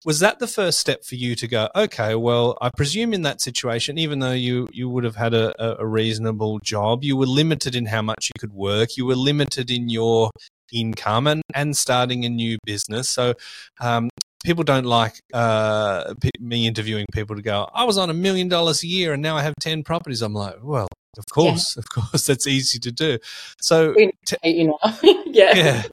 was 0.06 0.20
that 0.20 0.40
the 0.40 0.48
first 0.48 0.80
step 0.80 1.04
for 1.04 1.16
you 1.16 1.36
to 1.36 1.48
go? 1.48 1.70
Okay, 1.76 2.16
well, 2.16 2.58
I 2.62 2.70
presume 2.76 3.14
in 3.14 3.22
that 3.24 3.42
situation, 3.42 3.98
even 3.98 4.20
though 4.20 4.32
you 4.34 4.68
you 4.72 4.90
would 4.90 5.04
have 5.04 5.16
had 5.16 5.34
a, 5.34 5.54
a- 5.82 5.86
reasonable 5.86 6.60
job, 6.60 7.04
you 7.04 7.16
were 7.18 7.26
limited 7.26 7.76
in 7.76 7.86
how 7.86 8.02
much 8.02 8.30
you 8.30 8.40
could 8.40 8.54
work. 8.54 8.98
You 8.98 9.06
were 9.06 9.16
limited 9.16 9.70
in 9.72 9.90
your 9.90 10.32
income 10.72 11.28
and 11.28 11.42
and 11.54 11.78
starting 11.78 12.26
a 12.26 12.30
new 12.30 12.58
business. 12.66 13.10
So. 13.10 13.34
Um, 13.80 14.10
People 14.44 14.64
don't 14.64 14.86
like 14.86 15.22
uh, 15.34 16.14
me 16.40 16.68
interviewing 16.68 17.06
people 17.14 17.36
to 17.36 17.42
go. 17.42 17.70
I 17.74 17.86
was 17.86 17.98
on 17.98 18.10
a 18.10 18.14
million 18.14 18.48
dollars 18.48 18.84
a 18.84 18.88
year 18.88 19.14
and 19.14 19.22
now 19.22 19.38
I 19.38 19.42
have 19.42 19.54
ten 19.60 19.84
properties. 19.84 20.22
I'm 20.22 20.34
like, 20.34 20.56
well, 20.62 20.88
of 21.18 21.26
course, 21.32 21.78
of 21.78 21.86
course, 21.90 22.26
that's 22.26 22.48
easy 22.48 22.80
to 22.80 22.92
do. 22.92 23.20
So, 23.62 23.94
t- 24.26 24.38
you 24.44 24.68
know. 24.68 24.80
yeah. 25.26 25.56
yeah, 25.56 25.84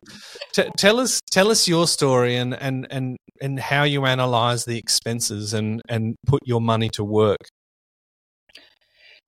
T- 0.53 0.71
tell 0.77 0.99
us, 0.99 1.21
tell 1.31 1.51
us 1.51 1.69
your 1.69 1.87
story 1.87 2.37
and 2.37 2.55
and 2.55 2.87
and 2.91 3.17
and 3.41 3.61
how 3.61 3.85
you 3.85 4.07
analyze 4.07 4.65
the 4.65 4.79
expenses 4.79 5.55
and 5.55 5.83
and 5.89 6.17
put 6.27 6.41
your 6.47 6.61
money 6.61 6.89
to 6.91 7.05
work. 7.05 7.49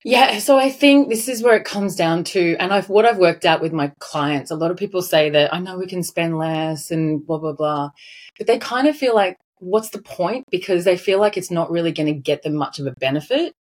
Yeah, 0.04 0.38
so 0.38 0.58
I 0.58 0.70
think 0.70 1.08
this 1.08 1.28
is 1.28 1.42
where 1.42 1.56
it 1.56 1.64
comes 1.64 1.94
down 1.94 2.24
to, 2.24 2.56
and 2.58 2.72
I've 2.72 2.88
what 2.88 3.04
I've 3.04 3.18
worked 3.18 3.44
out 3.44 3.60
with 3.60 3.72
my 3.72 3.92
clients. 4.00 4.50
A 4.50 4.56
lot 4.56 4.70
of 4.70 4.76
people 4.76 5.00
say 5.02 5.30
that 5.30 5.54
I 5.54 5.60
know 5.60 5.78
we 5.78 5.86
can 5.86 6.02
spend 6.02 6.38
less 6.38 6.90
and 6.90 7.24
blah 7.24 7.38
blah 7.38 7.52
blah, 7.52 7.90
but 8.38 8.46
they 8.46 8.58
kind 8.58 8.88
of 8.88 8.96
feel 8.96 9.14
like, 9.14 9.36
what's 9.58 9.90
the 9.90 10.02
point? 10.02 10.46
Because 10.50 10.84
they 10.84 10.96
feel 10.96 11.20
like 11.20 11.36
it's 11.36 11.50
not 11.52 11.70
really 11.70 11.92
going 11.92 12.12
to 12.12 12.20
get 12.20 12.42
them 12.42 12.54
much 12.54 12.80
of 12.80 12.86
a 12.86 12.92
benefit. 12.98 13.54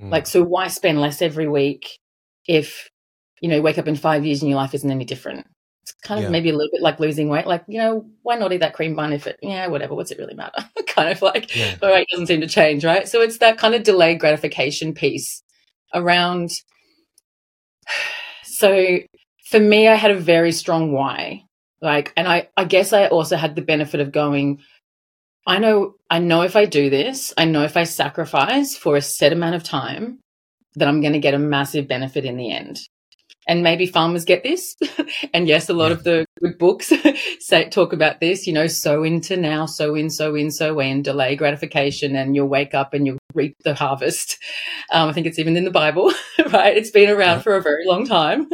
Mm. 0.00 0.10
Like, 0.10 0.26
so 0.28 0.42
why 0.44 0.68
spend 0.68 1.00
less 1.00 1.20
every 1.22 1.48
week 1.48 1.98
if 2.46 2.88
you 3.40 3.48
know 3.48 3.56
you 3.56 3.62
wake 3.62 3.78
up 3.78 3.88
in 3.88 3.96
five 3.96 4.24
years 4.24 4.42
and 4.42 4.50
your 4.50 4.58
life 4.58 4.74
isn't 4.74 4.90
any 4.90 5.04
different? 5.04 5.44
It's 5.82 5.92
kind 6.04 6.18
of 6.20 6.24
Yeah. 6.24 6.30
maybe 6.30 6.50
a 6.50 6.54
little 6.54 6.70
bit 6.70 6.82
like 6.82 7.00
losing 7.00 7.28
weight. 7.28 7.46
Like, 7.46 7.64
you 7.66 7.78
know, 7.78 8.06
why 8.22 8.36
not 8.36 8.52
eat 8.52 8.58
that 8.58 8.74
cream 8.74 8.94
bun 8.94 9.12
if 9.12 9.26
it, 9.26 9.38
yeah, 9.42 9.66
whatever, 9.66 9.94
what's 9.96 10.12
it 10.12 10.18
really 10.18 10.34
matter? 10.34 10.62
kind 10.86 11.08
of 11.10 11.20
like, 11.20 11.56
Yeah. 11.56 11.74
my 11.82 11.90
weight 11.90 12.06
doesn't 12.12 12.26
seem 12.28 12.42
to 12.42 12.46
change, 12.46 12.84
right? 12.84 13.08
So 13.08 13.22
it's 13.22 13.38
that 13.38 13.58
kind 13.58 13.74
of 13.74 13.82
delayed 13.82 14.20
gratification 14.20 14.94
piece 14.94 15.42
around. 15.94 16.50
So 18.42 18.98
for 19.50 19.58
me, 19.58 19.88
I 19.88 19.94
had 19.94 20.10
a 20.10 20.20
very 20.20 20.52
strong 20.52 20.92
why. 20.92 21.44
Like, 21.80 22.12
and 22.16 22.28
I, 22.28 22.48
I 22.58 22.64
guess 22.64 22.92
I 22.92 23.06
also 23.06 23.36
had 23.36 23.56
the 23.56 23.62
benefit 23.62 24.00
of 24.00 24.12
going, 24.12 24.60
I 25.46 25.58
know, 25.58 25.94
I 26.10 26.18
know 26.18 26.42
if 26.42 26.56
I 26.56 26.66
do 26.66 26.90
this, 26.90 27.32
I 27.38 27.46
know 27.46 27.62
if 27.62 27.76
I 27.76 27.84
sacrifice 27.84 28.76
for 28.76 28.96
a 28.96 29.00
set 29.00 29.32
amount 29.32 29.54
of 29.54 29.64
time, 29.64 30.20
that 30.76 30.88
I'm 30.88 31.00
going 31.00 31.14
to 31.14 31.18
get 31.18 31.34
a 31.34 31.38
massive 31.38 31.88
benefit 31.88 32.24
in 32.24 32.36
the 32.36 32.52
end. 32.52 32.80
And 33.50 33.64
maybe 33.64 33.84
farmers 33.86 34.24
get 34.24 34.44
this. 34.44 34.76
and 35.34 35.48
yes, 35.48 35.68
a 35.68 35.72
lot 35.74 35.88
Yeah. 35.88 35.92
of 35.94 36.04
the 36.04 36.24
good 36.40 36.56
books 36.56 36.92
say 37.40 37.68
talk 37.68 37.92
about 37.92 38.20
this, 38.20 38.46
you 38.46 38.52
know, 38.52 38.68
sow 38.68 39.02
into 39.02 39.36
now, 39.36 39.66
sow 39.66 39.96
in, 39.96 40.08
sow 40.08 40.36
in, 40.36 40.52
sow 40.52 40.78
in, 40.78 41.02
delay 41.02 41.34
gratification, 41.34 42.14
and 42.14 42.36
you'll 42.36 42.46
wake 42.46 42.74
up 42.74 42.94
and 42.94 43.06
you'll 43.06 43.18
reap 43.34 43.56
the 43.64 43.74
harvest. 43.74 44.38
Um, 44.92 45.08
I 45.08 45.12
think 45.12 45.26
it's 45.26 45.38
even 45.38 45.56
in 45.56 45.64
the 45.64 45.70
Bible, 45.70 46.12
right? 46.52 46.76
It's 46.76 46.90
been 46.90 47.10
around 47.10 47.36
Yeah. 47.38 47.42
for 47.42 47.56
a 47.56 47.62
very 47.62 47.86
long 47.86 48.04
time. 48.06 48.48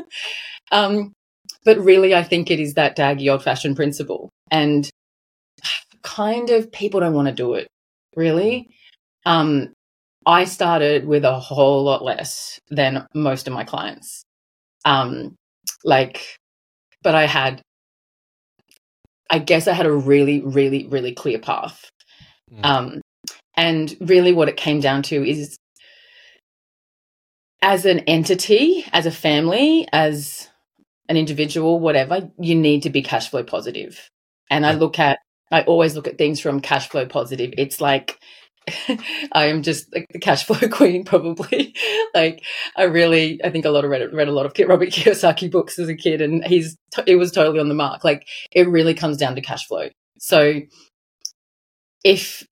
Um, 0.70 1.12
but 1.64 1.78
really, 1.78 2.14
I 2.14 2.22
think 2.24 2.50
it 2.50 2.60
is 2.60 2.74
that 2.74 2.96
daggy 2.96 3.30
old 3.30 3.42
fashioned 3.42 3.76
principle. 3.76 4.28
And 4.50 4.88
kind 6.02 6.50
of 6.50 6.70
people 6.72 7.00
don't 7.00 7.14
want 7.14 7.28
to 7.28 7.34
do 7.34 7.54
it, 7.54 7.68
really. 8.16 8.68
Um, 9.24 9.72
I 10.26 10.44
started 10.44 11.06
with 11.06 11.24
a 11.24 11.38
whole 11.38 11.84
lot 11.84 12.02
less 12.02 12.58
than 12.70 13.06
most 13.14 13.46
of 13.46 13.54
my 13.54 13.64
clients. 13.64 14.22
Um, 14.86 15.34
like, 15.84 16.38
but 17.02 17.14
I 17.14 17.26
had, 17.26 17.60
I 19.28 19.40
guess 19.40 19.68
I 19.68 19.74
had 19.74 19.84
a 19.84 19.92
really, 19.92 20.40
really, 20.40 20.86
really 20.86 21.12
clear 21.12 21.38
path. 21.38 21.90
Mm. 22.50 22.64
Um, 22.64 23.00
and 23.56 23.94
really, 24.00 24.32
what 24.32 24.48
it 24.48 24.56
came 24.56 24.80
down 24.80 25.02
to 25.02 25.28
is 25.28 25.56
as 27.60 27.84
an 27.84 28.00
entity, 28.00 28.84
as 28.92 29.06
a 29.06 29.10
family, 29.10 29.88
as 29.92 30.48
an 31.08 31.16
individual, 31.16 31.80
whatever, 31.80 32.30
you 32.38 32.54
need 32.54 32.84
to 32.84 32.90
be 32.90 33.02
cash 33.02 33.28
flow 33.30 33.42
positive. 33.42 34.08
And 34.50 34.64
I 34.64 34.74
look 34.74 34.98
at, 34.98 35.18
I 35.50 35.62
always 35.62 35.96
look 35.96 36.06
at 36.06 36.18
things 36.18 36.40
from 36.40 36.60
cash 36.60 36.88
flow 36.88 37.06
positive. 37.06 37.54
It's 37.58 37.80
like, 37.80 38.18
I 39.32 39.46
am 39.46 39.62
just 39.62 39.92
like 39.94 40.06
the 40.10 40.18
cash 40.18 40.44
flow 40.44 40.68
queen, 40.70 41.04
probably. 41.04 41.74
like, 42.14 42.42
I 42.76 42.84
really, 42.84 43.40
I 43.44 43.50
think 43.50 43.64
a 43.64 43.70
lot 43.70 43.84
of 43.84 43.90
read, 43.90 44.12
read 44.12 44.28
a 44.28 44.32
lot 44.32 44.46
of 44.46 44.68
Robert 44.68 44.90
Kiyosaki 44.90 45.50
books 45.50 45.78
as 45.78 45.88
a 45.88 45.94
kid, 45.94 46.20
and 46.20 46.44
he's, 46.44 46.76
it 47.06 47.16
was 47.16 47.32
totally 47.32 47.60
on 47.60 47.68
the 47.68 47.74
mark. 47.74 48.04
Like, 48.04 48.26
it 48.50 48.68
really 48.68 48.94
comes 48.94 49.16
down 49.16 49.34
to 49.36 49.40
cash 49.40 49.66
flow. 49.66 49.88
So, 50.18 50.60
if 52.04 52.46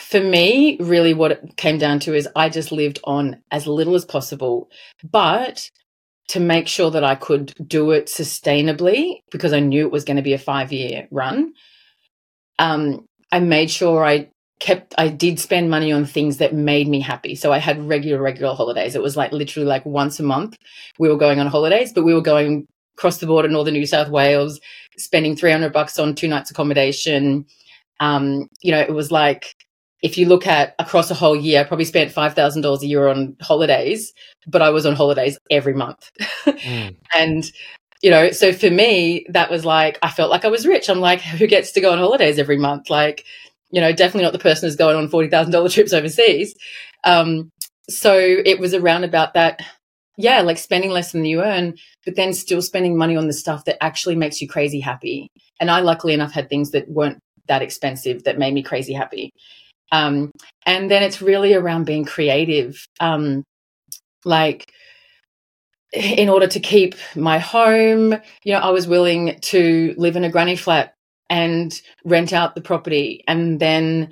for 0.00 0.20
me, 0.20 0.76
really 0.80 1.14
what 1.14 1.32
it 1.32 1.56
came 1.56 1.78
down 1.78 2.00
to 2.00 2.14
is 2.14 2.28
I 2.34 2.48
just 2.48 2.72
lived 2.72 3.00
on 3.04 3.42
as 3.50 3.66
little 3.66 3.94
as 3.94 4.04
possible, 4.04 4.70
but 5.02 5.70
to 6.28 6.40
make 6.40 6.68
sure 6.68 6.90
that 6.90 7.04
I 7.04 7.14
could 7.14 7.52
do 7.66 7.90
it 7.90 8.06
sustainably 8.06 9.20
because 9.30 9.52
I 9.52 9.60
knew 9.60 9.86
it 9.86 9.92
was 9.92 10.04
going 10.04 10.16
to 10.16 10.22
be 10.22 10.32
a 10.32 10.38
five 10.38 10.72
year 10.72 11.06
run. 11.10 11.52
Um, 12.58 13.06
I 13.30 13.40
made 13.40 13.70
sure 13.70 14.04
I 14.04 14.30
kept, 14.64 14.94
I 14.96 15.08
did 15.08 15.38
spend 15.38 15.68
money 15.68 15.92
on 15.92 16.06
things 16.06 16.38
that 16.38 16.54
made 16.54 16.88
me 16.88 16.98
happy. 16.98 17.34
So 17.34 17.52
I 17.52 17.58
had 17.58 17.86
regular, 17.86 18.20
regular 18.22 18.54
holidays. 18.54 18.94
It 18.94 19.02
was 19.02 19.14
like 19.14 19.30
literally 19.30 19.68
like 19.68 19.84
once 19.84 20.18
a 20.18 20.22
month 20.22 20.56
we 20.98 21.10
were 21.10 21.18
going 21.18 21.38
on 21.38 21.48
holidays, 21.48 21.92
but 21.92 22.02
we 22.02 22.14
were 22.14 22.22
going 22.22 22.66
across 22.96 23.18
the 23.18 23.26
border, 23.26 23.46
northern 23.48 23.74
New 23.74 23.84
South 23.84 24.08
Wales, 24.08 24.60
spending 24.96 25.36
300 25.36 25.70
bucks 25.70 25.98
on 25.98 26.14
two 26.14 26.28
nights 26.28 26.50
accommodation. 26.50 27.44
Um, 28.00 28.48
you 28.62 28.72
know, 28.72 28.80
it 28.80 28.94
was 28.94 29.12
like, 29.12 29.54
if 30.02 30.16
you 30.16 30.26
look 30.26 30.46
at 30.46 30.74
across 30.78 31.10
a 31.10 31.14
whole 31.14 31.36
year, 31.36 31.60
I 31.60 31.64
probably 31.64 31.84
spent 31.84 32.12
five 32.12 32.34
thousand 32.34 32.62
dollars 32.62 32.82
a 32.82 32.86
year 32.86 33.08
on 33.08 33.36
holidays, 33.40 34.12
but 34.46 34.60
I 34.62 34.70
was 34.70 34.84
on 34.84 34.94
holidays 34.94 35.38
every 35.50 35.72
month. 35.74 36.10
Mm. 36.46 36.96
and 37.14 37.44
you 38.02 38.10
know, 38.10 38.30
so 38.30 38.52
for 38.52 38.70
me, 38.70 39.24
that 39.30 39.50
was 39.50 39.64
like 39.64 39.98
I 40.02 40.10
felt 40.10 40.30
like 40.30 40.44
I 40.44 40.48
was 40.48 40.66
rich. 40.66 40.90
I'm 40.90 41.00
like, 41.00 41.22
who 41.22 41.46
gets 41.46 41.72
to 41.72 41.80
go 41.80 41.90
on 41.92 41.98
holidays 41.98 42.38
every 42.38 42.58
month? 42.58 42.90
Like, 42.90 43.24
you 43.74 43.80
know, 43.80 43.92
definitely 43.92 44.22
not 44.22 44.32
the 44.32 44.38
person 44.38 44.68
who's 44.68 44.76
going 44.76 44.96
on 44.96 45.08
forty 45.08 45.28
thousand 45.28 45.52
dollar 45.52 45.68
trips 45.68 45.92
overseas. 45.92 46.54
Um, 47.02 47.50
so 47.90 48.16
it 48.16 48.60
was 48.60 48.72
around 48.72 49.02
about 49.02 49.34
that, 49.34 49.60
yeah, 50.16 50.42
like 50.42 50.58
spending 50.58 50.90
less 50.90 51.10
than 51.10 51.24
you 51.24 51.42
earn, 51.42 51.74
but 52.06 52.14
then 52.14 52.32
still 52.32 52.62
spending 52.62 52.96
money 52.96 53.16
on 53.16 53.26
the 53.26 53.32
stuff 53.32 53.64
that 53.64 53.82
actually 53.82 54.14
makes 54.14 54.40
you 54.40 54.48
crazy 54.48 54.78
happy. 54.80 55.26
And 55.60 55.70
I, 55.70 55.80
luckily 55.80 56.14
enough, 56.14 56.32
had 56.32 56.48
things 56.48 56.70
that 56.70 56.88
weren't 56.88 57.18
that 57.48 57.62
expensive 57.62 58.24
that 58.24 58.38
made 58.38 58.54
me 58.54 58.62
crazy 58.62 58.94
happy. 58.94 59.30
Um, 59.90 60.30
and 60.64 60.88
then 60.90 61.02
it's 61.02 61.20
really 61.20 61.52
around 61.52 61.84
being 61.84 62.04
creative. 62.04 62.86
Um, 63.00 63.42
like, 64.24 64.70
in 65.92 66.28
order 66.28 66.46
to 66.46 66.60
keep 66.60 66.94
my 67.14 67.38
home, 67.38 68.14
you 68.44 68.52
know, 68.52 68.60
I 68.60 68.70
was 68.70 68.88
willing 68.88 69.38
to 69.40 69.94
live 69.96 70.16
in 70.16 70.24
a 70.24 70.30
granny 70.30 70.56
flat 70.56 70.93
and 71.30 71.80
rent 72.04 72.32
out 72.32 72.54
the 72.54 72.60
property. 72.60 73.24
And 73.26 73.60
then 73.60 74.10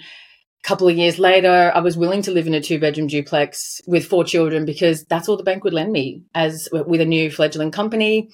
a 0.64 0.68
couple 0.68 0.88
of 0.88 0.96
years 0.96 1.18
later, 1.18 1.72
I 1.74 1.80
was 1.80 1.96
willing 1.96 2.22
to 2.22 2.30
live 2.30 2.46
in 2.46 2.54
a 2.54 2.60
two 2.60 2.78
bedroom 2.78 3.06
duplex 3.06 3.80
with 3.86 4.06
four 4.06 4.24
children 4.24 4.64
because 4.64 5.04
that's 5.04 5.28
all 5.28 5.36
the 5.36 5.42
bank 5.42 5.64
would 5.64 5.74
lend 5.74 5.92
me 5.92 6.22
as 6.34 6.68
with 6.72 7.00
a 7.00 7.06
new 7.06 7.30
fledgling 7.30 7.70
company. 7.70 8.28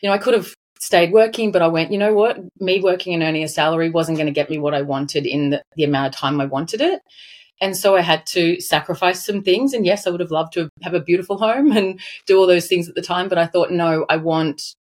You 0.00 0.08
know, 0.08 0.14
I 0.14 0.18
could 0.18 0.34
have 0.34 0.54
stayed 0.80 1.12
working, 1.12 1.52
but 1.52 1.62
I 1.62 1.68
went, 1.68 1.92
you 1.92 1.98
know 1.98 2.14
what? 2.14 2.38
Me 2.58 2.80
working 2.80 3.14
and 3.14 3.22
earning 3.22 3.44
a 3.44 3.48
salary 3.48 3.90
wasn't 3.90 4.18
going 4.18 4.26
to 4.26 4.32
get 4.32 4.50
me 4.50 4.58
what 4.58 4.74
I 4.74 4.82
wanted 4.82 5.26
in 5.26 5.50
the, 5.50 5.62
the 5.76 5.84
amount 5.84 6.14
of 6.14 6.18
time 6.20 6.40
I 6.40 6.46
wanted 6.46 6.80
it. 6.80 7.00
And 7.60 7.76
so 7.76 7.94
I 7.94 8.00
had 8.00 8.26
to 8.26 8.60
sacrifice 8.60 9.24
some 9.24 9.42
things. 9.42 9.72
And 9.72 9.86
yes, 9.86 10.06
I 10.06 10.10
would 10.10 10.18
have 10.18 10.32
loved 10.32 10.54
to 10.54 10.68
have 10.82 10.94
a 10.94 11.00
beautiful 11.00 11.38
home 11.38 11.70
and 11.70 12.00
do 12.26 12.36
all 12.36 12.48
those 12.48 12.66
things 12.66 12.88
at 12.88 12.96
the 12.96 13.02
time. 13.02 13.28
But 13.28 13.38
I 13.38 13.46
thought, 13.46 13.70
no, 13.70 14.04
I 14.08 14.16
want 14.16 14.74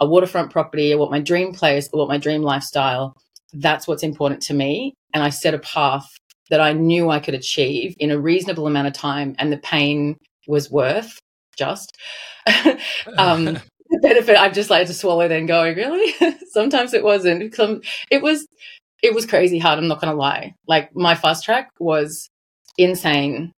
a 0.00 0.06
waterfront 0.06 0.50
property. 0.50 0.92
I 0.92 0.96
want 0.96 1.10
my 1.10 1.20
dream 1.20 1.52
place. 1.52 1.88
I 1.92 1.96
want 1.96 2.08
my 2.08 2.18
dream 2.18 2.42
lifestyle. 2.42 3.16
That's 3.52 3.86
what's 3.86 4.02
important 4.02 4.42
to 4.42 4.54
me. 4.54 4.94
And 5.12 5.22
I 5.22 5.30
set 5.30 5.54
a 5.54 5.58
path 5.58 6.08
that 6.48 6.60
I 6.60 6.72
knew 6.72 7.10
I 7.10 7.20
could 7.20 7.34
achieve 7.34 7.94
in 7.98 8.10
a 8.10 8.18
reasonable 8.18 8.66
amount 8.66 8.88
of 8.88 8.94
time. 8.94 9.36
And 9.38 9.52
the 9.52 9.58
pain 9.58 10.16
was 10.48 10.70
worth 10.70 11.18
just. 11.56 11.96
um, 13.18 13.44
the 13.90 13.98
benefit 14.00 14.40
I'm 14.40 14.54
just 14.54 14.70
like 14.70 14.86
to 14.86 14.94
swallow 14.94 15.28
then 15.28 15.46
going, 15.46 15.76
really? 15.76 16.14
Sometimes 16.52 16.94
it 16.94 17.04
wasn't. 17.04 17.54
Some, 17.54 17.82
it 18.10 18.22
was 18.22 18.46
it 19.02 19.14
was 19.14 19.24
crazy 19.24 19.58
hard, 19.58 19.78
I'm 19.78 19.88
not 19.88 20.00
gonna 20.00 20.14
lie. 20.14 20.54
Like 20.66 20.94
my 20.94 21.14
fast 21.14 21.44
track 21.44 21.70
was 21.78 22.28
insane. 22.76 23.52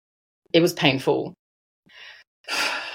It 0.52 0.60
was 0.60 0.72
painful. 0.72 1.34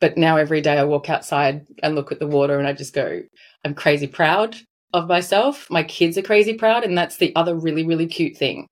But 0.00 0.16
now 0.16 0.36
every 0.36 0.60
day 0.60 0.78
I 0.78 0.84
walk 0.84 1.10
outside 1.10 1.66
and 1.82 1.94
look 1.94 2.12
at 2.12 2.18
the 2.18 2.26
water 2.26 2.58
and 2.58 2.66
I 2.66 2.72
just 2.72 2.94
go, 2.94 3.22
I'm 3.64 3.74
crazy 3.74 4.06
proud 4.06 4.56
of 4.92 5.08
myself. 5.08 5.68
My 5.70 5.82
kids 5.82 6.16
are 6.18 6.22
crazy 6.22 6.54
proud. 6.54 6.84
And 6.84 6.96
that's 6.96 7.16
the 7.16 7.34
other 7.36 7.54
really, 7.54 7.86
really 7.86 8.06
cute 8.06 8.36
thing 8.36 8.66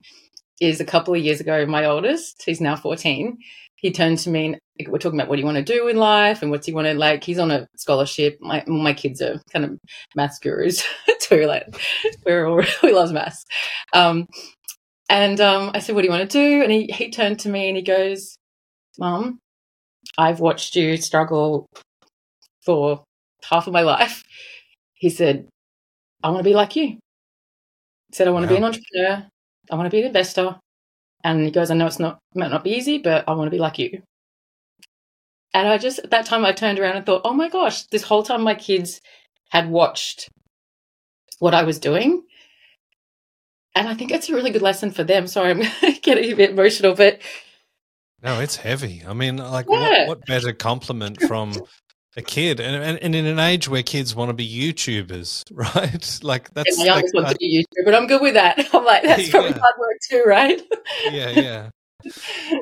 is 0.61 0.81
a 0.81 0.85
couple 0.85 1.15
of 1.15 1.21
years 1.21 1.41
ago, 1.41 1.67
my 1.67 1.85
oldest, 1.85 2.43
he's 2.45 2.61
now 2.61 2.75
14, 2.75 3.39
he 3.79 3.93
turned 3.93 4.19
to 4.19 4.31
me 4.31 4.47
and 4.47 4.89
we're 4.89 4.99
talking 4.99 5.19
about 5.19 5.29
what 5.29 5.37
do 5.37 5.41
you 5.41 5.47
want 5.47 5.57
to 5.57 5.63
do 5.63 5.89
in 5.89 5.97
life 5.97 6.43
and 6.43 6.51
what's 6.51 6.67
he 6.67 6.73
want 6.73 6.87
to 6.87 6.95
like 6.95 7.25
he's 7.25 7.39
on 7.39 7.51
a 7.51 7.67
scholarship 7.77 8.37
my 8.41 8.63
my 8.67 8.93
kids 8.93 9.23
are 9.23 9.41
kind 9.53 9.65
of 9.65 9.79
maths 10.15 10.39
gurus 10.39 10.85
too 11.21 11.47
like 11.47 11.65
we're 12.27 12.47
all 12.47 12.63
we 12.83 12.93
loves 12.93 13.13
maths 13.13 13.45
um 13.95 14.27
and 15.09 15.41
um 15.41 15.71
i 15.75 15.79
said 15.79 15.95
what 15.95 16.03
do 16.03 16.07
you 16.07 16.13
want 16.13 16.29
to 16.29 16.39
do 16.39 16.63
and 16.63 16.73
he 16.73 16.87
he 16.93 17.11
turned 17.11 17.39
to 17.41 17.49
me 17.49 17.69
and 17.69 17.77
he 17.77 17.83
goes 17.83 18.37
mom 18.99 19.39
i've 20.17 20.41
watched 20.41 20.75
you 20.77 20.97
struggle 20.97 21.67
for 22.65 23.03
half 23.49 23.67
of 23.67 23.73
my 23.73 23.83
life. 23.83 24.23
He 24.95 25.11
said 25.11 25.49
i 26.23 26.31
want 26.31 26.41
to 26.45 26.51
be 26.51 26.55
like 26.55 26.77
you. 26.77 26.87
He 26.87 26.99
said 28.13 28.29
i 28.29 28.31
want 28.31 28.45
to 28.45 28.49
be 28.49 28.57
an 28.57 28.65
entrepreneur. 28.65 29.27
I 29.71 29.75
want 29.77 29.87
to 29.87 29.91
be 29.91 30.01
an 30.01 30.07
investor. 30.07 30.57
And 31.25 31.45
he 31.45 31.51
goes 31.51 31.71
i 31.71 31.75
know 31.75 31.87
it's 31.87 31.99
not 31.99 32.19
might 32.35 32.51
not 32.51 32.65
be 32.65 32.71
easy 32.71 32.99
but 32.99 33.25
i 33.29 33.33
want 33.33 33.47
to 33.49 33.57
be 33.57 33.59
like 33.59 33.79
you. 33.79 34.03
And 35.55 35.67
I 35.67 35.79
just, 35.79 35.99
at 36.01 36.11
that 36.11 36.27
time, 36.27 36.45
I 36.45 36.53
turned 36.53 36.79
around 36.79 36.97
and 36.97 37.07
thought, 37.07 37.23
oh 37.25 37.33
my 37.33 37.49
gosh, 37.49 37.85
this 37.85 38.03
whole 38.03 38.23
time 38.23 38.43
my 38.43 38.55
kids 38.55 39.01
had 39.51 39.71
watched 39.71 40.29
what 41.39 41.55
I 41.55 41.63
was 41.63 41.79
doing. 41.79 42.23
And 43.75 43.89
I 43.89 43.95
think 43.95 44.11
it's 44.11 44.29
a 44.29 44.35
really 44.35 44.51
good 44.51 44.63
lesson 44.63 44.91
for 44.91 45.05
them. 45.05 45.27
Sorry, 45.27 45.51
I'm 45.51 45.63
getting 46.03 46.33
a 46.33 46.37
bit 46.37 46.51
emotional, 46.51 46.95
but 46.95 47.21
No, 48.23 48.41
it's 48.41 48.57
heavy. 48.57 49.03
I 49.07 49.13
mean, 49.15 49.37
like, 49.37 49.67
Yeah. 49.69 49.79
what, 50.07 50.09
what 50.09 50.27
better 50.27 50.53
compliment 50.53 51.23
from 51.23 51.63
a 52.17 52.23
kid? 52.23 52.59
And, 52.61 52.83
and, 52.83 52.99
and 52.99 53.15
in 53.15 53.27
an 53.27 53.39
age 53.39 53.69
where 53.69 53.83
kids 53.83 54.15
want 54.15 54.31
to 54.31 54.33
be 54.35 54.49
YouTubers, 54.49 55.45
right? 55.53 56.19
Like, 56.23 56.53
that's 56.55 56.77
my 56.79 56.85
like, 56.85 56.87
youngest 56.95 57.15
wants 57.15 57.33
to 57.33 57.39
be 57.39 57.65
YouTuber, 57.65 57.85
but 57.85 57.95
I'm 57.95 58.07
good 58.07 58.21
with 58.21 58.35
that. 58.35 58.59
I'm 58.75 58.85
like, 58.85 59.03
that's 59.05 59.29
probably 59.31 59.51
Yeah. 59.51 59.59
hard 59.59 59.75
work 59.79 59.97
too, 60.11 60.23
right? 60.27 60.61
yeah, 61.13 61.31
yeah. 61.31 61.71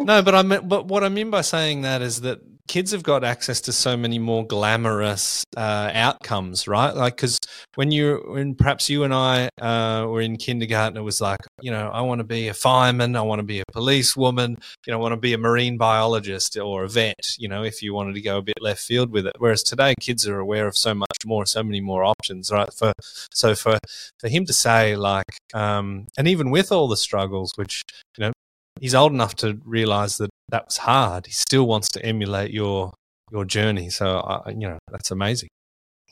No, 0.01 0.23
but 0.23 0.35
I 0.35 0.43
mean, 0.43 0.67
but 0.69 0.87
what 0.87 1.05
I 1.05 1.09
mean 1.09 1.31
by 1.31 1.43
saying 1.43 1.83
that 1.83 2.03
is 2.03 2.23
that 2.23 2.41
kids 2.69 2.91
have 2.91 3.03
got 3.03 3.23
access 3.23 3.61
to 3.61 3.73
so 3.73 3.97
many 3.97 4.19
more 4.19 4.47
glamorous 4.47 5.45
uh, 5.57 5.91
outcomes, 5.95 6.67
right? 6.67 6.95
Like, 6.95 7.17
because 7.17 7.39
when 7.77 7.91
you, 7.91 8.25
when 8.27 8.55
perhaps 8.55 8.89
you 8.89 9.05
and 9.05 9.15
I 9.15 9.49
uh, 9.61 10.07
were 10.09 10.21
in 10.21 10.37
kindergarten, 10.37 10.97
it 10.97 11.03
was 11.03 11.21
like, 11.21 11.41
you 11.61 11.71
know, 11.71 11.89
I 11.93 12.01
want 12.01 12.19
to 12.19 12.25
be 12.25 12.49
a 12.49 12.55
fireman, 12.55 13.15
I 13.17 13.23
want 13.23 13.39
to 13.39 13.45
be 13.45 13.61
a 13.61 13.65
policewoman, 13.73 14.57
you 14.87 14.91
know, 14.91 14.99
I 14.99 15.01
want 15.01 15.13
to 15.13 15.17
be 15.21 15.33
a 15.33 15.39
marine 15.39 15.77
biologist 15.77 16.57
or 16.57 16.85
a 16.85 16.89
vet, 16.89 17.37
you 17.39 17.49
know, 17.49 17.63
if 17.63 17.83
you 17.83 17.95
wanted 17.95 18.15
to 18.15 18.21
go 18.21 18.39
a 18.39 18.43
bit 18.43 18.61
left 18.61 18.83
field 18.83 19.11
with 19.11 19.27
it. 19.27 19.37
Whereas 19.39 19.63
today, 19.63 19.95
kids 20.01 20.27
are 20.27 20.39
aware 20.39 20.67
of 20.67 20.77
so 20.77 20.95
much 20.95 21.19
more, 21.25 21.47
so 21.47 21.63
many 21.63 21.81
more 21.81 22.05
options, 22.05 22.51
right? 22.51 22.73
For 22.73 22.93
so 23.33 23.55
for 23.55 23.79
for 24.19 24.29
him 24.29 24.45
to 24.47 24.53
say 24.53 24.97
like, 24.97 25.39
um, 25.55 26.07
and 26.19 26.27
even 26.27 26.51
with 26.51 26.73
all 26.73 26.89
the 26.89 26.97
struggles, 26.97 27.53
which 27.57 27.83
you 28.19 28.25
know, 28.25 28.33
he's 28.81 28.95
old 28.95 29.13
enough 29.13 29.35
to 29.37 29.59
realize 29.65 30.17
that 30.19 30.31
that 30.49 30.67
was 30.67 30.79
hard. 30.79 31.27
He 31.27 31.33
still 31.33 31.67
wants 31.67 31.89
to 31.91 32.05
emulate 32.05 32.53
your 32.53 32.93
your 33.33 33.45
journey. 33.45 33.91
So 33.91 34.19
uh, 34.19 34.43
you 34.49 34.69
know 34.69 34.79
that's 34.91 35.11
amazing. 35.11 35.49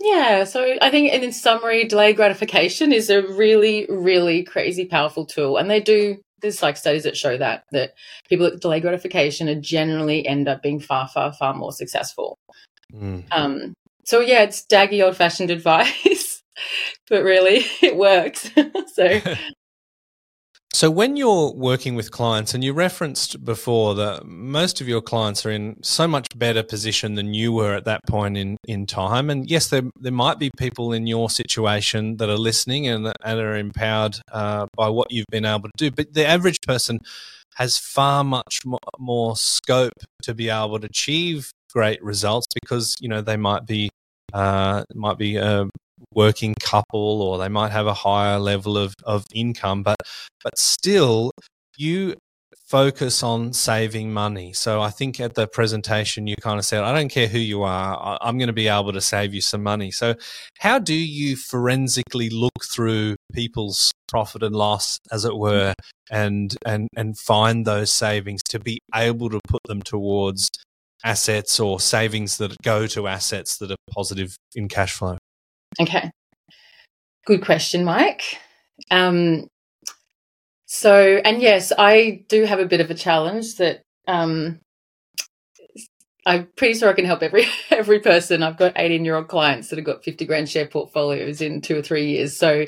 Yeah, 0.01 0.45
so 0.45 0.77
I 0.83 0.91
think 0.91 1.13
in 1.13 1.33
summary, 1.33 1.85
delayed 1.85 2.17
gratification 2.17 2.93
is 2.93 3.11
a 3.11 3.23
really, 3.23 3.87
really 3.89 4.43
crazy 4.43 4.87
powerful 4.87 5.25
tool, 5.25 5.57
and 5.57 5.71
they 5.71 5.81
do. 5.81 6.19
There's 6.43 6.63
like 6.63 6.77
studies 6.77 7.05
that 7.05 7.17
show 7.17 7.39
that 7.39 7.65
that 7.71 7.95
people 8.29 8.47
at 8.47 8.61
delayed 8.61 8.83
gratification 8.83 9.49
are 9.49 9.61
generally 9.61 10.27
end 10.27 10.49
up 10.49 10.63
being 10.63 10.81
far, 10.81 11.09
far, 11.09 11.33
far 11.33 11.55
more 11.55 11.73
successful. 11.73 12.37
Mm. 12.93 13.25
Um, 13.31 13.75
so 14.05 14.21
yeah, 14.21 14.43
it's 14.43 14.67
daggy 14.67 15.03
old 15.03 15.17
fashioned 15.17 15.51
advice, 15.53 16.43
but 17.09 17.23
really 17.23 17.65
it 17.81 17.97
works. 17.97 18.51
so 18.93 19.21
So, 20.75 20.91
when 20.91 21.17
you're 21.17 21.53
working 21.53 21.95
with 21.95 22.11
clients, 22.11 22.53
and 22.53 22.65
you 22.65 22.73
referenced 22.73 23.45
before 23.45 23.95
that 23.95 24.27
most 24.27 24.81
of 24.81 24.89
your 24.89 25.01
clients 25.01 25.47
are 25.47 25.53
in 25.53 25.81
so 25.85 26.09
much 26.09 26.27
better 26.37 26.65
position 26.65 27.15
than 27.15 27.33
you 27.33 27.53
were 27.53 27.75
at 27.75 27.85
that 27.85 28.01
point 28.09 28.37
in, 28.37 28.57
in 28.67 28.85
time. 28.85 29.31
And 29.31 29.49
yes, 29.49 29.69
there, 29.69 29.83
there 30.01 30.11
might 30.11 30.41
be 30.41 30.51
people 30.59 30.93
in 30.93 31.07
your 31.07 31.31
situation 31.31 32.17
that 32.17 32.29
are 32.29 32.37
listening 32.37 32.89
and, 32.89 33.07
and 33.07 33.39
are 33.39 33.57
empowered 33.57 34.19
uh, 34.33 34.67
by 34.77 34.89
what 34.89 35.13
you've 35.13 35.31
been 35.31 35.45
able 35.45 35.69
to 35.69 35.77
do. 35.77 35.93
But 35.93 36.13
the 36.13 36.27
average 36.27 36.61
person 36.67 36.99
has 37.55 37.79
far 37.79 38.25
much 38.25 38.63
more 38.99 39.37
scope 39.37 39.93
to 40.25 40.35
be 40.35 40.49
able 40.49 40.81
to 40.81 40.87
achieve 40.87 41.53
great 41.73 42.03
results 42.03 42.49
because, 42.61 42.97
you 43.01 43.09
know, 43.09 43.21
they 43.21 43.37
might 43.37 43.65
be 43.65 43.91
uh, 44.33 44.83
might 44.93 45.19
be 45.19 45.39
uh, 45.39 45.67
working 46.13 46.55
couple 46.61 47.23
or 47.23 47.39
they 47.39 47.49
might 47.49 47.73
have 47.73 47.87
a 47.87 47.95
higher 47.95 48.39
level 48.39 48.77
of, 48.77 48.95
of 49.05 49.25
income, 49.33 49.83
but 49.83 49.97
but 50.43 50.59
still 50.59 51.33
you 51.77 52.15
focus 52.67 53.23
on 53.23 53.53
saving 53.53 54.13
money. 54.13 54.53
So 54.53 54.81
I 54.81 54.91
think 54.91 55.21
at 55.21 55.35
the 55.35 55.47
presentation 55.47 56.27
you 56.27 56.35
kind 56.41 56.59
of 56.59 56.65
said, 56.65 56.83
I 56.83 56.93
don't 56.93 57.09
care 57.09 57.29
who 57.29 57.39
you 57.39 57.63
are, 57.63 58.19
I'm 58.21 58.39
going 58.39 58.49
to 58.49 58.55
be 58.55 58.69
able 58.69 58.93
to 58.93 59.01
save 59.01 59.35
you 59.35 59.41
some 59.41 59.63
money. 59.63 59.91
So 59.91 60.15
how 60.59 60.79
do 60.79 60.95
you 60.95 61.37
forensically 61.37 62.31
look 62.31 62.65
through 62.65 63.17
people's 63.33 63.93
profit 64.09 64.43
and 64.43 64.55
loss, 64.57 64.99
as 65.13 65.25
it 65.25 65.37
were, 65.37 65.75
and 66.11 66.57
and 66.65 66.89
and 66.97 67.19
find 67.19 67.67
those 67.67 67.93
savings 67.93 68.41
to 68.49 68.59
be 68.59 68.79
able 68.95 69.31
to 69.31 69.41
put 69.49 69.63
them 69.67 69.83
towards 69.83 70.49
assets 71.05 71.61
or 71.61 71.81
savings 71.81 72.39
that 72.39 72.55
go 72.63 72.87
to 72.87 73.07
assets 73.07 73.59
that 73.59 73.71
are 73.71 73.77
positive 73.93 74.37
in 74.55 74.69
cash 74.69 74.95
flow? 74.95 75.19
Okay. 75.81 76.11
Good 77.27 77.45
question, 77.45 77.85
Mike. 77.85 78.23
Um, 78.91 79.49
so, 80.67 81.21
and 81.25 81.41
yes, 81.41 81.73
I 81.77 82.25
do 82.29 82.45
have 82.45 82.59
a 82.59 82.67
bit 82.67 82.81
of 82.81 82.91
a 82.91 82.95
challenge 82.95 83.57
that 83.57 83.83
um, 84.07 84.61
I'm 86.27 86.49
pretty 86.57 86.79
sure 86.79 86.89
I 86.89 86.95
can 86.95 87.05
help 87.05 87.23
every 87.23 87.47
every 87.71 88.01
person. 88.01 88.43
I've 88.43 88.57
got 88.57 88.73
18 88.77 89.05
year 89.05 89.17
old 89.17 89.29
clients 89.29 89.69
that 89.69 89.79
have 89.79 89.87
got 89.87 90.05
50 90.05 90.25
grand 90.27 90.49
share 90.49 90.67
portfolios 90.67 91.41
in 91.41 91.61
two 91.61 91.79
or 91.79 91.83
three 91.83 92.11
years. 92.11 92.37
So, 92.37 92.67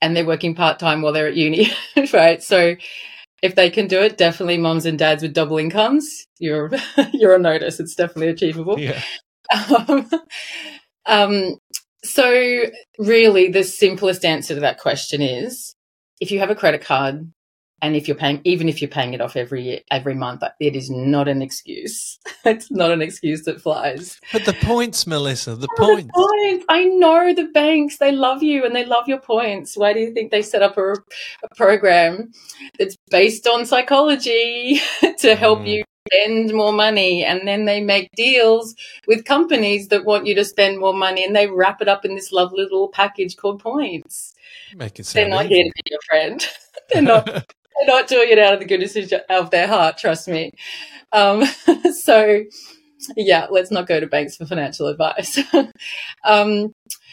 and 0.00 0.16
they're 0.16 0.26
working 0.26 0.54
part 0.54 0.78
time 0.78 1.02
while 1.02 1.12
they're 1.12 1.28
at 1.28 1.36
uni, 1.36 1.70
right? 2.12 2.42
So, 2.42 2.76
if 3.42 3.54
they 3.54 3.70
can 3.70 3.86
do 3.88 4.00
it, 4.00 4.16
definitely 4.16 4.58
moms 4.58 4.86
and 4.86 4.98
dads 4.98 5.22
with 5.22 5.34
double 5.34 5.58
incomes, 5.58 6.26
you're 6.38 6.70
you're 7.12 7.34
on 7.34 7.42
notice. 7.42 7.80
It's 7.80 7.94
definitely 7.94 8.28
achievable. 8.28 8.78
Yeah. 8.78 9.02
Um, 9.88 10.10
um, 11.06 11.58
so, 12.04 12.64
really, 12.98 13.48
the 13.48 13.64
simplest 13.64 14.24
answer 14.24 14.54
to 14.54 14.60
that 14.60 14.78
question 14.78 15.22
is 15.22 15.74
if 16.20 16.30
you 16.30 16.38
have 16.38 16.50
a 16.50 16.54
credit 16.54 16.82
card 16.82 17.32
and 17.80 17.96
if 17.96 18.08
you're 18.08 18.16
paying, 18.16 18.40
even 18.44 18.68
if 18.68 18.80
you're 18.80 18.90
paying 18.90 19.14
it 19.14 19.20
off 19.20 19.36
every 19.36 19.62
year, 19.62 19.80
every 19.90 20.14
month, 20.14 20.42
it 20.60 20.76
is 20.76 20.90
not 20.90 21.28
an 21.28 21.42
excuse. 21.42 22.18
it's 22.44 22.70
not 22.70 22.90
an 22.90 23.02
excuse 23.02 23.42
that 23.42 23.60
flies. 23.60 24.20
But 24.32 24.44
the 24.44 24.52
points, 24.52 25.06
Melissa, 25.06 25.56
the 25.56 25.68
oh, 25.78 25.86
points. 25.86 26.10
The 26.14 26.28
points. 26.42 26.64
I 26.68 26.84
know 26.84 27.34
the 27.34 27.48
banks, 27.52 27.98
they 27.98 28.12
love 28.12 28.42
you 28.42 28.64
and 28.64 28.74
they 28.76 28.84
love 28.84 29.08
your 29.08 29.20
points. 29.20 29.76
Why 29.76 29.92
do 29.92 30.00
you 30.00 30.12
think 30.12 30.30
they 30.30 30.42
set 30.42 30.62
up 30.62 30.76
a, 30.76 30.92
a 30.92 31.54
program 31.56 32.32
that's 32.78 32.96
based 33.10 33.46
on 33.46 33.66
psychology 33.66 34.80
to 35.18 35.34
help 35.34 35.60
mm. 35.60 35.68
you 35.68 35.84
spend 36.06 36.52
more 36.52 36.72
money 36.72 37.24
and 37.24 37.46
then 37.46 37.64
they 37.64 37.80
make 37.80 38.10
deals 38.14 38.74
with 39.06 39.24
companies 39.24 39.88
that 39.88 40.04
want 40.04 40.26
you 40.26 40.34
to 40.34 40.44
spend 40.44 40.78
more 40.78 40.94
money 40.94 41.24
and 41.24 41.34
they 41.34 41.46
wrap 41.46 41.80
it 41.80 41.88
up 41.88 42.04
in 42.04 42.14
this 42.14 42.32
lovely 42.32 42.62
little 42.62 42.88
package 42.88 43.36
called 43.36 43.60
points. 43.60 44.34
Make 44.76 44.98
it 44.98 45.06
They're 45.06 45.28
not 45.28 45.46
easy. 45.46 45.54
here 45.54 45.64
to 45.64 45.72
be 45.74 45.82
your 45.90 46.00
friend. 46.06 46.48
they're 46.92 47.02
not 47.02 47.26
they're 47.26 47.86
not 47.86 48.08
doing 48.08 48.28
it 48.30 48.38
out 48.38 48.52
of 48.54 48.60
the 48.60 48.66
goodness 48.66 48.96
of 49.30 49.50
their 49.50 49.66
heart, 49.66 49.98
trust 49.98 50.28
me. 50.28 50.52
Um, 51.12 51.44
so 52.02 52.44
yeah, 53.16 53.46
let's 53.50 53.70
not 53.70 53.86
go 53.86 54.00
to 54.00 54.06
banks 54.06 54.36
for 54.36 54.46
financial 54.46 54.86
advice. 54.88 55.38
um, 56.24 56.72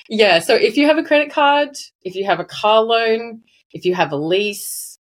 yeah, 0.10 0.40
so 0.40 0.56
if 0.56 0.78
you 0.78 0.88
have 0.88 0.98
a 0.98 1.04
credit 1.04 1.32
card, 1.32 1.70
if 2.04 2.16
you 2.16 2.26
have 2.26 2.40
a 2.40 2.46
car 2.46 2.82
loan, 2.82 3.42
if 3.72 3.86
you 3.86 3.96
have 3.96 4.12
a 4.12 4.18
lease, 4.18 4.98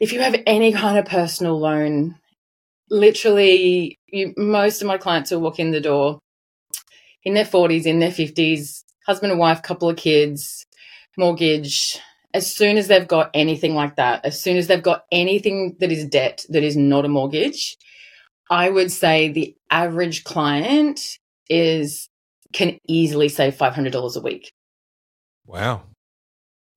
if 0.00 0.12
you 0.12 0.20
have 0.20 0.36
any 0.46 0.72
kind 0.72 0.98
of 0.98 1.06
personal 1.06 1.58
loan, 1.58 2.16
literally 2.90 3.98
you, 4.08 4.34
most 4.36 4.80
of 4.80 4.88
my 4.88 4.98
clients 4.98 5.30
will 5.30 5.40
walk 5.40 5.58
in 5.58 5.70
the 5.70 5.80
door 5.80 6.20
in 7.24 7.34
their 7.34 7.44
40s, 7.44 7.84
in 7.84 7.98
their 7.98 8.10
50s, 8.10 8.84
husband 9.06 9.32
and 9.32 9.40
wife, 9.40 9.62
couple 9.62 9.88
of 9.88 9.96
kids, 9.96 10.66
mortgage. 11.16 11.98
As 12.34 12.52
soon 12.54 12.76
as 12.76 12.88
they've 12.88 13.08
got 13.08 13.30
anything 13.34 13.74
like 13.74 13.96
that, 13.96 14.24
as 14.24 14.40
soon 14.40 14.56
as 14.56 14.66
they've 14.66 14.82
got 14.82 15.04
anything 15.10 15.76
that 15.80 15.90
is 15.90 16.06
debt 16.06 16.44
that 16.50 16.62
is 16.62 16.76
not 16.76 17.04
a 17.04 17.08
mortgage, 17.08 17.76
I 18.50 18.68
would 18.68 18.92
say 18.92 19.28
the 19.28 19.56
average 19.70 20.24
client 20.24 21.00
is 21.48 22.08
can 22.52 22.78
easily 22.86 23.28
save 23.28 23.56
$500 23.56 24.16
a 24.16 24.20
week. 24.20 24.52
Wow. 25.46 25.82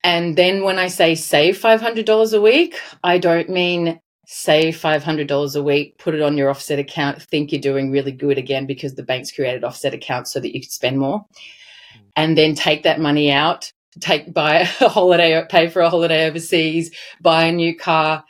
And 0.04 0.38
then 0.38 0.64
when 0.64 0.80
I 0.80 0.88
say 0.88 1.16
save 1.16 1.58
$500 1.60 2.34
a 2.34 2.42
week, 2.42 2.80
I 3.04 3.18
don't 3.18 3.50
mean 3.50 4.00
save 4.26 4.76
$500 4.76 5.56
a 5.56 5.64
week, 5.64 5.98
put 5.98 6.16
it 6.16 6.22
on 6.22 6.38
your 6.38 6.50
offset 6.50 6.80
account, 6.80 7.22
think 7.22 7.52
you're 7.52 7.62
doing 7.62 7.92
really 7.92 8.12
good 8.12 8.38
again 8.38 8.66
because 8.66 8.96
the 8.96 9.04
bank's 9.04 9.32
created 9.32 9.64
offset 9.64 9.94
accounts 9.94 10.32
so 10.32 10.40
that 10.40 10.54
you 10.54 10.62
can 10.62 10.70
spend 10.70 11.00
more. 11.00 11.20
Mm. 11.20 12.02
And 12.16 12.38
then 12.38 12.56
take 12.56 12.84
that 12.84 13.00
money 13.00 13.32
out, 13.32 13.72
take 14.00 14.34
buy 14.34 14.60
a 14.60 14.90
holiday, 14.90 15.44
pay 15.50 15.70
for 15.70 15.82
a 15.82 15.90
holiday 15.90 16.28
overseas, 16.28 16.92
buy 17.20 17.46
a 17.46 17.52
new 17.52 17.76
car. 17.76 18.24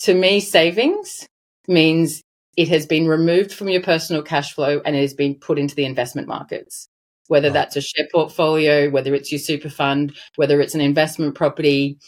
To 0.00 0.14
me, 0.14 0.40
savings 0.40 1.26
means 1.68 2.22
it 2.56 2.68
has 2.68 2.86
been 2.86 3.08
removed 3.08 3.52
from 3.52 3.68
your 3.68 3.82
personal 3.82 4.22
cash 4.22 4.54
flow 4.54 4.80
and 4.84 4.94
it 4.94 5.00
has 5.00 5.14
been 5.14 5.34
put 5.34 5.58
into 5.58 5.74
the 5.74 5.84
investment 5.84 6.28
markets. 6.28 6.88
Whether 7.28 7.50
that's 7.50 7.76
a 7.76 7.80
share 7.80 8.06
portfolio, 8.12 8.90
whether 8.90 9.14
it's 9.14 9.32
your 9.32 9.38
super 9.38 9.70
fund, 9.70 10.14
whether 10.36 10.60
it's 10.60 10.74
an 10.74 10.82
investment 10.82 11.34
property, 11.34 11.98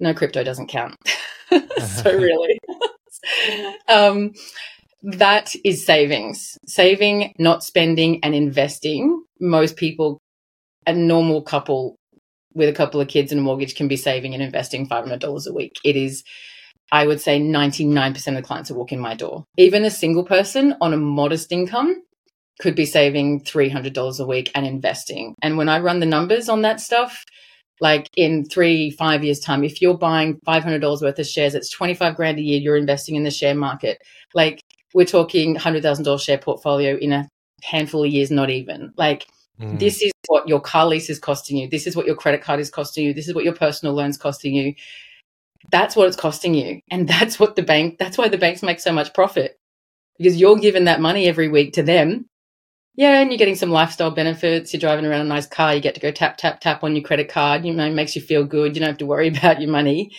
no 0.00 0.14
crypto 0.14 0.44
doesn't 0.44 0.68
count. 0.68 0.96
so 1.50 2.04
really, 2.18 2.53
um, 3.88 4.32
that 5.02 5.54
is 5.64 5.84
savings. 5.84 6.58
Saving, 6.66 7.34
not 7.38 7.62
spending, 7.64 8.22
and 8.24 8.34
investing. 8.34 9.22
Most 9.40 9.76
people, 9.76 10.18
a 10.86 10.94
normal 10.94 11.42
couple 11.42 11.96
with 12.54 12.68
a 12.68 12.72
couple 12.72 13.00
of 13.00 13.08
kids 13.08 13.32
and 13.32 13.40
a 13.40 13.44
mortgage, 13.44 13.74
can 13.74 13.88
be 13.88 13.96
saving 13.96 14.34
and 14.34 14.42
investing 14.42 14.86
five 14.86 15.04
hundred 15.04 15.20
dollars 15.20 15.46
a 15.46 15.52
week. 15.52 15.74
It 15.84 15.96
is. 15.96 16.22
I 16.92 17.06
would 17.06 17.20
say 17.20 17.40
99% 17.40 18.28
of 18.28 18.34
the 18.34 18.42
clients 18.42 18.68
that 18.68 18.76
walk 18.76 18.92
in 18.92 19.00
my 19.00 19.14
door. 19.14 19.44
Even 19.56 19.84
a 19.84 19.90
single 19.90 20.24
person 20.24 20.76
on 20.80 20.92
a 20.92 20.98
modest 20.98 21.50
income 21.50 22.02
could 22.60 22.76
be 22.76 22.86
saving 22.86 23.40
$300 23.42 24.20
a 24.20 24.26
week 24.26 24.50
and 24.54 24.66
investing. 24.66 25.34
And 25.42 25.56
when 25.56 25.68
I 25.68 25.80
run 25.80 26.00
the 26.00 26.06
numbers 26.06 26.48
on 26.48 26.62
that 26.62 26.80
stuff, 26.80 27.24
like 27.80 28.08
in 28.16 28.44
three, 28.44 28.90
five 28.90 29.24
years' 29.24 29.40
time, 29.40 29.64
if 29.64 29.82
you're 29.82 29.98
buying 29.98 30.38
$500 30.46 31.02
worth 31.02 31.18
of 31.18 31.26
shares, 31.26 31.54
it's 31.54 31.70
25 31.70 32.16
grand 32.16 32.38
a 32.38 32.42
year 32.42 32.60
you're 32.60 32.76
investing 32.76 33.16
in 33.16 33.24
the 33.24 33.30
share 33.30 33.54
market. 33.54 34.02
Like 34.34 34.62
we're 34.94 35.04
talking 35.04 35.56
$100,000 35.56 36.20
share 36.20 36.38
portfolio 36.38 36.96
in 36.96 37.12
a 37.12 37.28
handful 37.62 38.04
of 38.04 38.10
years, 38.10 38.30
not 38.30 38.50
even. 38.50 38.92
Like 38.96 39.26
mm. 39.60 39.78
this 39.78 40.02
is 40.02 40.12
what 40.28 40.48
your 40.48 40.60
car 40.60 40.86
lease 40.86 41.10
is 41.10 41.18
costing 41.18 41.56
you. 41.56 41.68
This 41.68 41.86
is 41.86 41.96
what 41.96 42.06
your 42.06 42.16
credit 42.16 42.42
card 42.42 42.60
is 42.60 42.70
costing 42.70 43.04
you. 43.04 43.12
This 43.14 43.28
is 43.28 43.34
what 43.34 43.44
your 43.44 43.54
personal 43.54 43.94
loan's 43.94 44.18
costing 44.18 44.54
you. 44.54 44.74
That's 45.70 45.96
what 45.96 46.06
it's 46.06 46.16
costing 46.16 46.54
you. 46.54 46.80
And 46.90 47.08
that's 47.08 47.40
what 47.40 47.56
the 47.56 47.62
bank, 47.62 47.98
that's 47.98 48.16
why 48.16 48.28
the 48.28 48.38
banks 48.38 48.62
make 48.62 48.80
so 48.80 48.92
much 48.92 49.12
profit 49.14 49.58
because 50.18 50.36
you're 50.36 50.56
giving 50.56 50.84
that 50.84 51.00
money 51.00 51.26
every 51.26 51.48
week 51.48 51.74
to 51.74 51.82
them. 51.82 52.26
Yeah, 52.96 53.20
and 53.20 53.30
you're 53.30 53.38
getting 53.38 53.56
some 53.56 53.70
lifestyle 53.70 54.10
benefits. 54.12 54.72
You're 54.72 54.80
driving 54.80 55.04
around 55.04 55.22
a 55.22 55.24
nice 55.24 55.46
car. 55.46 55.74
You 55.74 55.80
get 55.80 55.94
to 55.96 56.00
go 56.00 56.12
tap, 56.12 56.36
tap, 56.36 56.60
tap 56.60 56.84
on 56.84 56.94
your 56.94 57.04
credit 57.04 57.28
card. 57.28 57.64
You 57.64 57.74
know, 57.74 57.86
it 57.86 57.94
makes 57.94 58.14
you 58.14 58.22
feel 58.22 58.44
good. 58.44 58.74
You 58.76 58.80
don't 58.80 58.88
have 58.90 58.98
to 58.98 59.06
worry 59.06 59.28
about 59.36 59.60
your 59.60 59.70
money. 59.70 60.12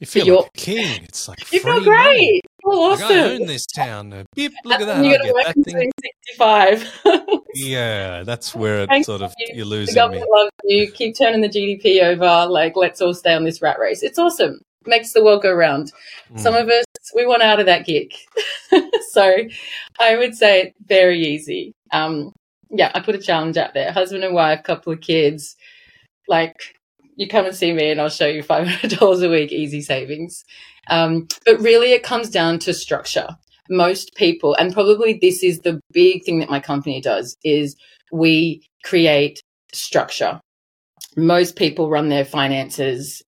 You 0.00 0.06
feel 0.06 0.36
like 0.36 0.46
a 0.46 0.50
king. 0.58 1.04
It's 1.04 1.28
like 1.28 1.52
you 1.52 1.60
free 1.60 1.72
feel 1.72 1.84
great. 1.84 2.04
money. 2.06 2.40
Oh, 2.64 2.92
awesome. 2.92 3.08
Like, 3.08 3.16
I 3.16 3.34
own 3.34 3.46
this 3.46 3.66
town. 3.66 4.12
Uh, 4.12 4.24
beep, 4.34 4.52
look 4.64 4.80
at 4.80 4.86
that. 4.86 4.96
And 4.98 5.06
you 5.06 5.12
got 5.12 5.18
to 5.18 5.24
get 5.24 5.34
work 5.34 5.44
that 5.46 5.56
until 5.56 5.74
thing. 5.74 5.92
65. 6.28 7.00
Yeah, 7.54 8.22
that's 8.22 8.54
where 8.54 8.86
it 8.90 9.04
sort 9.04 9.20
of 9.20 9.34
you. 9.38 9.46
you're 9.56 9.64
the 9.66 9.70
losing 9.70 9.92
me. 9.92 9.96
government 9.96 10.30
loves 10.34 10.50
you. 10.64 10.90
Keep 10.90 11.18
turning 11.18 11.42
the 11.42 11.50
GDP 11.50 12.02
over. 12.02 12.50
Like, 12.50 12.76
let's 12.76 13.02
all 13.02 13.12
stay 13.12 13.34
on 13.34 13.44
this 13.44 13.60
rat 13.60 13.78
race. 13.78 14.02
It's 14.02 14.18
awesome. 14.18 14.60
Makes 14.86 15.12
the 15.12 15.22
world 15.22 15.42
go 15.42 15.52
round. 15.52 15.92
Mm. 16.32 16.40
Some 16.40 16.54
of 16.54 16.68
us, 16.70 16.84
we 17.14 17.26
want 17.26 17.42
out 17.42 17.60
of 17.60 17.66
that 17.66 17.86
gig. 17.86 18.14
so 19.10 19.36
I 20.00 20.16
would 20.16 20.34
say 20.34 20.74
very 20.86 21.20
easy. 21.20 21.74
Um, 21.92 22.32
yeah, 22.70 22.90
I 22.94 23.00
put 23.00 23.14
a 23.14 23.18
challenge 23.18 23.56
out 23.56 23.74
there. 23.74 23.92
Husband 23.92 24.24
and 24.24 24.34
wife, 24.34 24.62
couple 24.62 24.92
of 24.92 25.00
kids. 25.00 25.56
Like, 26.28 26.56
you 27.16 27.28
come 27.28 27.44
and 27.46 27.54
see 27.54 27.72
me 27.72 27.90
and 27.90 28.00
I'll 28.00 28.08
show 28.08 28.26
you 28.26 28.42
$500 28.42 29.26
a 29.26 29.30
week, 29.30 29.52
easy 29.52 29.82
savings. 29.82 30.44
Um, 30.88 31.28
but 31.44 31.60
really, 31.60 31.92
it 31.92 32.02
comes 32.02 32.30
down 32.30 32.58
to 32.60 32.74
structure. 32.74 33.28
Most 33.68 34.14
people, 34.16 34.54
and 34.54 34.72
probably 34.72 35.18
this 35.20 35.42
is 35.42 35.60
the 35.60 35.80
big 35.92 36.24
thing 36.24 36.40
that 36.40 36.50
my 36.50 36.60
company 36.60 37.00
does, 37.00 37.36
is 37.44 37.76
we 38.10 38.62
create 38.84 39.42
structure. 39.72 40.40
Most 41.16 41.56
people 41.56 41.90
run 41.90 42.08
their 42.08 42.24
finances. 42.24 43.22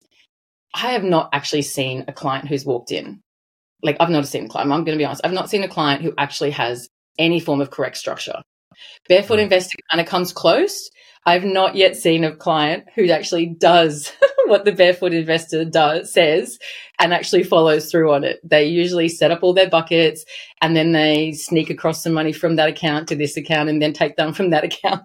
I 0.75 0.93
have 0.93 1.05
not 1.05 1.29
actually 1.33 1.63
seen 1.63 2.05
a 2.09 2.13
client 2.13 2.49
who's 2.49 2.65
walked 2.65 2.91
in. 2.91 3.21
Like, 3.83 3.97
I've 4.01 4.11
not 4.11 4.27
seen 4.27 4.47
a 4.47 4.49
client. 4.49 4.73
I'm 4.73 4.85
going 4.85 4.97
to 4.97 5.01
be 5.01 5.05
honest. 5.05 5.23
I've 5.25 5.33
not 5.33 5.51
seen 5.51 5.63
a 5.63 5.69
client 5.69 6.03
who 6.03 6.15
actually 6.17 6.51
has 6.53 6.89
any 7.19 7.41
form 7.41 7.61
of 7.61 7.71
correct 7.71 7.97
structure. 7.97 8.43
Barefoot 9.09 9.35
hmm. 9.35 9.39
Right. 9.39 9.43
Investor 9.45 9.79
kind 9.91 10.01
of 10.01 10.07
comes 10.07 10.33
close. 10.33 10.91
I've 11.27 11.45
not 11.45 11.75
yet 11.75 11.97
seen 11.97 12.23
a 12.25 12.37
client 12.37 12.85
who 12.95 13.09
actually 13.09 13.47
does 13.47 14.13
what 14.47 14.65
the 14.65 14.73
Barefoot 14.73 15.15
Investor 15.15 15.65
does 15.65 16.13
says 16.13 16.59
and 17.01 17.15
actually 17.15 17.45
follows 17.45 17.91
through 17.91 18.13
on 18.13 18.25
it. 18.25 18.41
They 18.45 18.67
usually 18.67 19.09
set 19.09 19.31
up 19.31 19.43
all 19.43 19.55
their 19.55 19.71
buckets 19.71 20.25
and 20.61 20.77
then 20.77 20.93
they 20.93 21.33
sneak 21.33 21.71
across 21.71 22.03
some 22.03 22.13
money 22.13 22.33
from 22.33 22.57
that 22.57 22.69
account 22.69 23.09
to 23.09 23.17
this 23.17 23.37
account 23.37 23.71
and 23.71 23.81
then 23.81 23.93
take 23.93 24.17
them 24.17 24.35
from 24.35 24.51
that 24.51 24.65
account. 24.71 25.03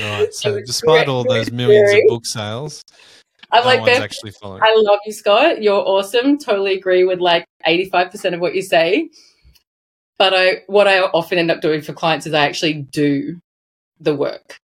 Right. 0.00 0.32
So, 0.32 0.56
it's 0.56 0.68
despite 0.68 1.08
all 1.08 1.24
those 1.24 1.52
millions 1.52 1.92
of 1.92 2.00
book 2.08 2.26
sales, 2.26 2.82
I'm 3.52 3.64
no 3.64 3.68
like, 3.68 3.80
one's 3.80 3.98
actually 3.98 4.30
following. 4.30 4.62
I 4.62 4.74
love 4.76 4.98
you, 5.04 5.12
Scott. 5.12 5.62
You're 5.62 5.86
awesome. 5.86 6.38
Totally 6.38 6.74
agree 6.74 7.04
with 7.04 7.20
like 7.20 7.44
85% 7.66 8.34
of 8.34 8.40
what 8.40 8.54
you 8.54 8.62
say. 8.62 9.10
But 10.18 10.34
I, 10.34 10.62
what 10.66 10.88
I 10.88 11.00
often 11.00 11.38
end 11.38 11.50
up 11.50 11.60
doing 11.60 11.82
for 11.82 11.92
clients 11.92 12.26
is 12.26 12.32
I 12.32 12.46
actually 12.46 12.86
do 12.92 13.40
the 14.00 14.14
work 14.14 14.58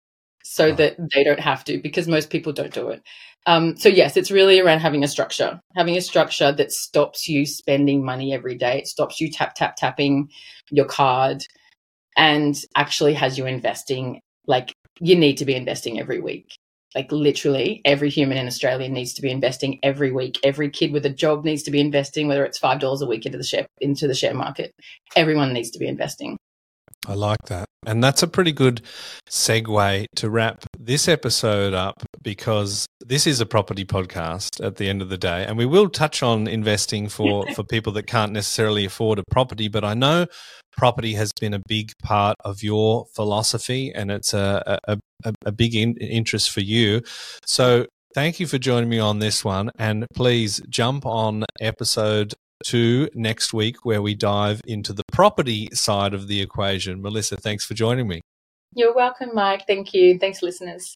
so 0.44 0.68
Right. 0.68 0.78
that 0.78 0.98
they 1.14 1.24
don't 1.24 1.40
have 1.40 1.64
to 1.66 1.80
because 1.80 2.08
most 2.08 2.30
people 2.30 2.54
don't 2.54 2.74
do 2.74 2.90
it. 2.90 3.02
Um, 3.48 3.76
so 3.78 3.90
yes, 3.90 4.18
it's 4.18 4.32
really 4.32 4.60
around 4.60 4.80
having 4.80 5.04
a 5.04 5.08
structure, 5.08 5.60
having 5.76 5.98
a 5.98 6.02
structure 6.02 6.52
that 6.52 6.72
stops 6.72 7.28
you 7.28 7.46
spending 7.46 8.04
money 8.04 8.34
every 8.34 8.56
day. 8.56 8.80
It 8.80 8.88
stops 8.88 9.20
you 9.20 9.32
tap, 9.32 9.56
tap, 9.56 9.76
tapping 9.76 10.30
your 10.72 10.86
card 10.86 11.44
and 12.18 12.56
actually 12.76 13.14
has 13.14 13.38
you 13.38 13.46
investing 13.46 14.22
like 14.48 14.74
you 15.00 15.16
need 15.16 15.38
to 15.38 15.46
be 15.46 15.56
investing 15.56 16.00
every 16.00 16.22
week 16.22 16.48
like 16.96 17.12
literally 17.12 17.82
every 17.84 18.10
human 18.10 18.38
in 18.38 18.48
Australia 18.48 18.88
needs 18.90 19.14
to 19.16 19.22
be 19.22 19.30
investing 19.30 19.80
every 19.84 20.12
week. 20.12 20.40
Every 20.44 20.70
kid 20.70 20.94
with 20.94 21.06
a 21.06 21.10
job 21.10 21.44
needs 21.44 21.62
to 21.64 21.72
be 21.72 21.82
investing, 21.82 22.28
whether 22.28 22.46
it's 22.46 22.58
five 22.58 22.80
dollars 22.80 23.02
a 23.02 23.06
week 23.06 23.26
into 23.26 23.38
the 23.38 23.44
share 23.44 23.68
into 23.82 24.08
the 24.08 24.16
share 24.16 24.34
market. 24.34 24.74
Everyone 25.16 25.54
needs 25.54 25.70
to 25.72 25.80
be 25.80 25.88
investing. 25.88 26.38
I 27.06 27.14
like 27.14 27.44
that. 27.48 27.66
And 27.86 28.04
that's 28.04 28.24
a 28.24 28.28
pretty 28.28 28.52
good 28.52 28.82
segue 29.30 30.06
to 30.16 30.30
wrap 30.30 30.66
this 30.80 31.08
episode 31.08 31.74
up 31.74 32.04
because 32.22 32.86
this 33.06 33.28
is 33.28 33.40
a 33.40 33.46
property 33.46 33.86
podcast 33.86 34.64
at 34.64 34.78
the 34.78 34.90
end 34.90 35.02
of 35.02 35.10
the 35.10 35.18
day. 35.18 35.46
And 35.46 35.58
we 35.58 35.66
will 35.66 35.90
touch 35.90 36.24
on 36.24 36.48
investing 36.48 37.08
for, 37.10 37.46
for 37.54 37.64
people 37.64 37.94
that 37.94 38.08
can't 38.08 38.32
necessarily 38.32 38.86
afford 38.86 39.20
a 39.20 39.24
property. 39.30 39.68
But 39.68 39.84
I 39.84 39.94
know 39.94 40.26
property 40.76 41.14
has 41.14 41.32
been 41.40 41.54
a 41.54 41.62
big 41.68 41.92
part 42.04 42.36
of 42.44 42.64
your 42.64 43.06
philosophy 43.14 43.94
and 43.94 44.12
it's 44.12 44.34
a, 44.34 44.80
a, 44.88 44.98
a, 45.24 45.34
a 45.46 45.52
big 45.52 45.76
in, 45.76 45.96
interest 45.98 46.52
for 46.52 46.62
you. 46.62 47.02
So 47.46 47.86
thank 48.14 48.40
you 48.40 48.48
for 48.48 48.58
joining 48.58 48.90
me 48.90 49.00
on 49.00 49.20
this 49.20 49.46
one. 49.46 49.72
And 49.78 50.06
please 50.14 50.62
jump 50.70 51.06
on 51.06 51.46
episode 51.62 52.34
two 52.64 53.10
next 53.14 53.54
week 53.54 53.84
where 53.84 54.02
we 54.02 54.16
dive 54.16 54.62
into 54.66 54.94
the 54.94 55.04
property 55.12 55.70
side 55.74 56.14
of 56.14 56.28
the 56.28 56.42
equation. 56.42 57.02
Melissa, 57.02 57.38
thanks 57.38 57.66
for 57.66 57.74
joining 57.74 58.08
me. 58.08 58.22
You're 58.74 58.94
welcome, 58.94 59.30
Mike. 59.34 59.66
Thank 59.68 59.94
you. 59.94 60.20
Thanks, 60.20 60.42
listeners. 60.42 60.96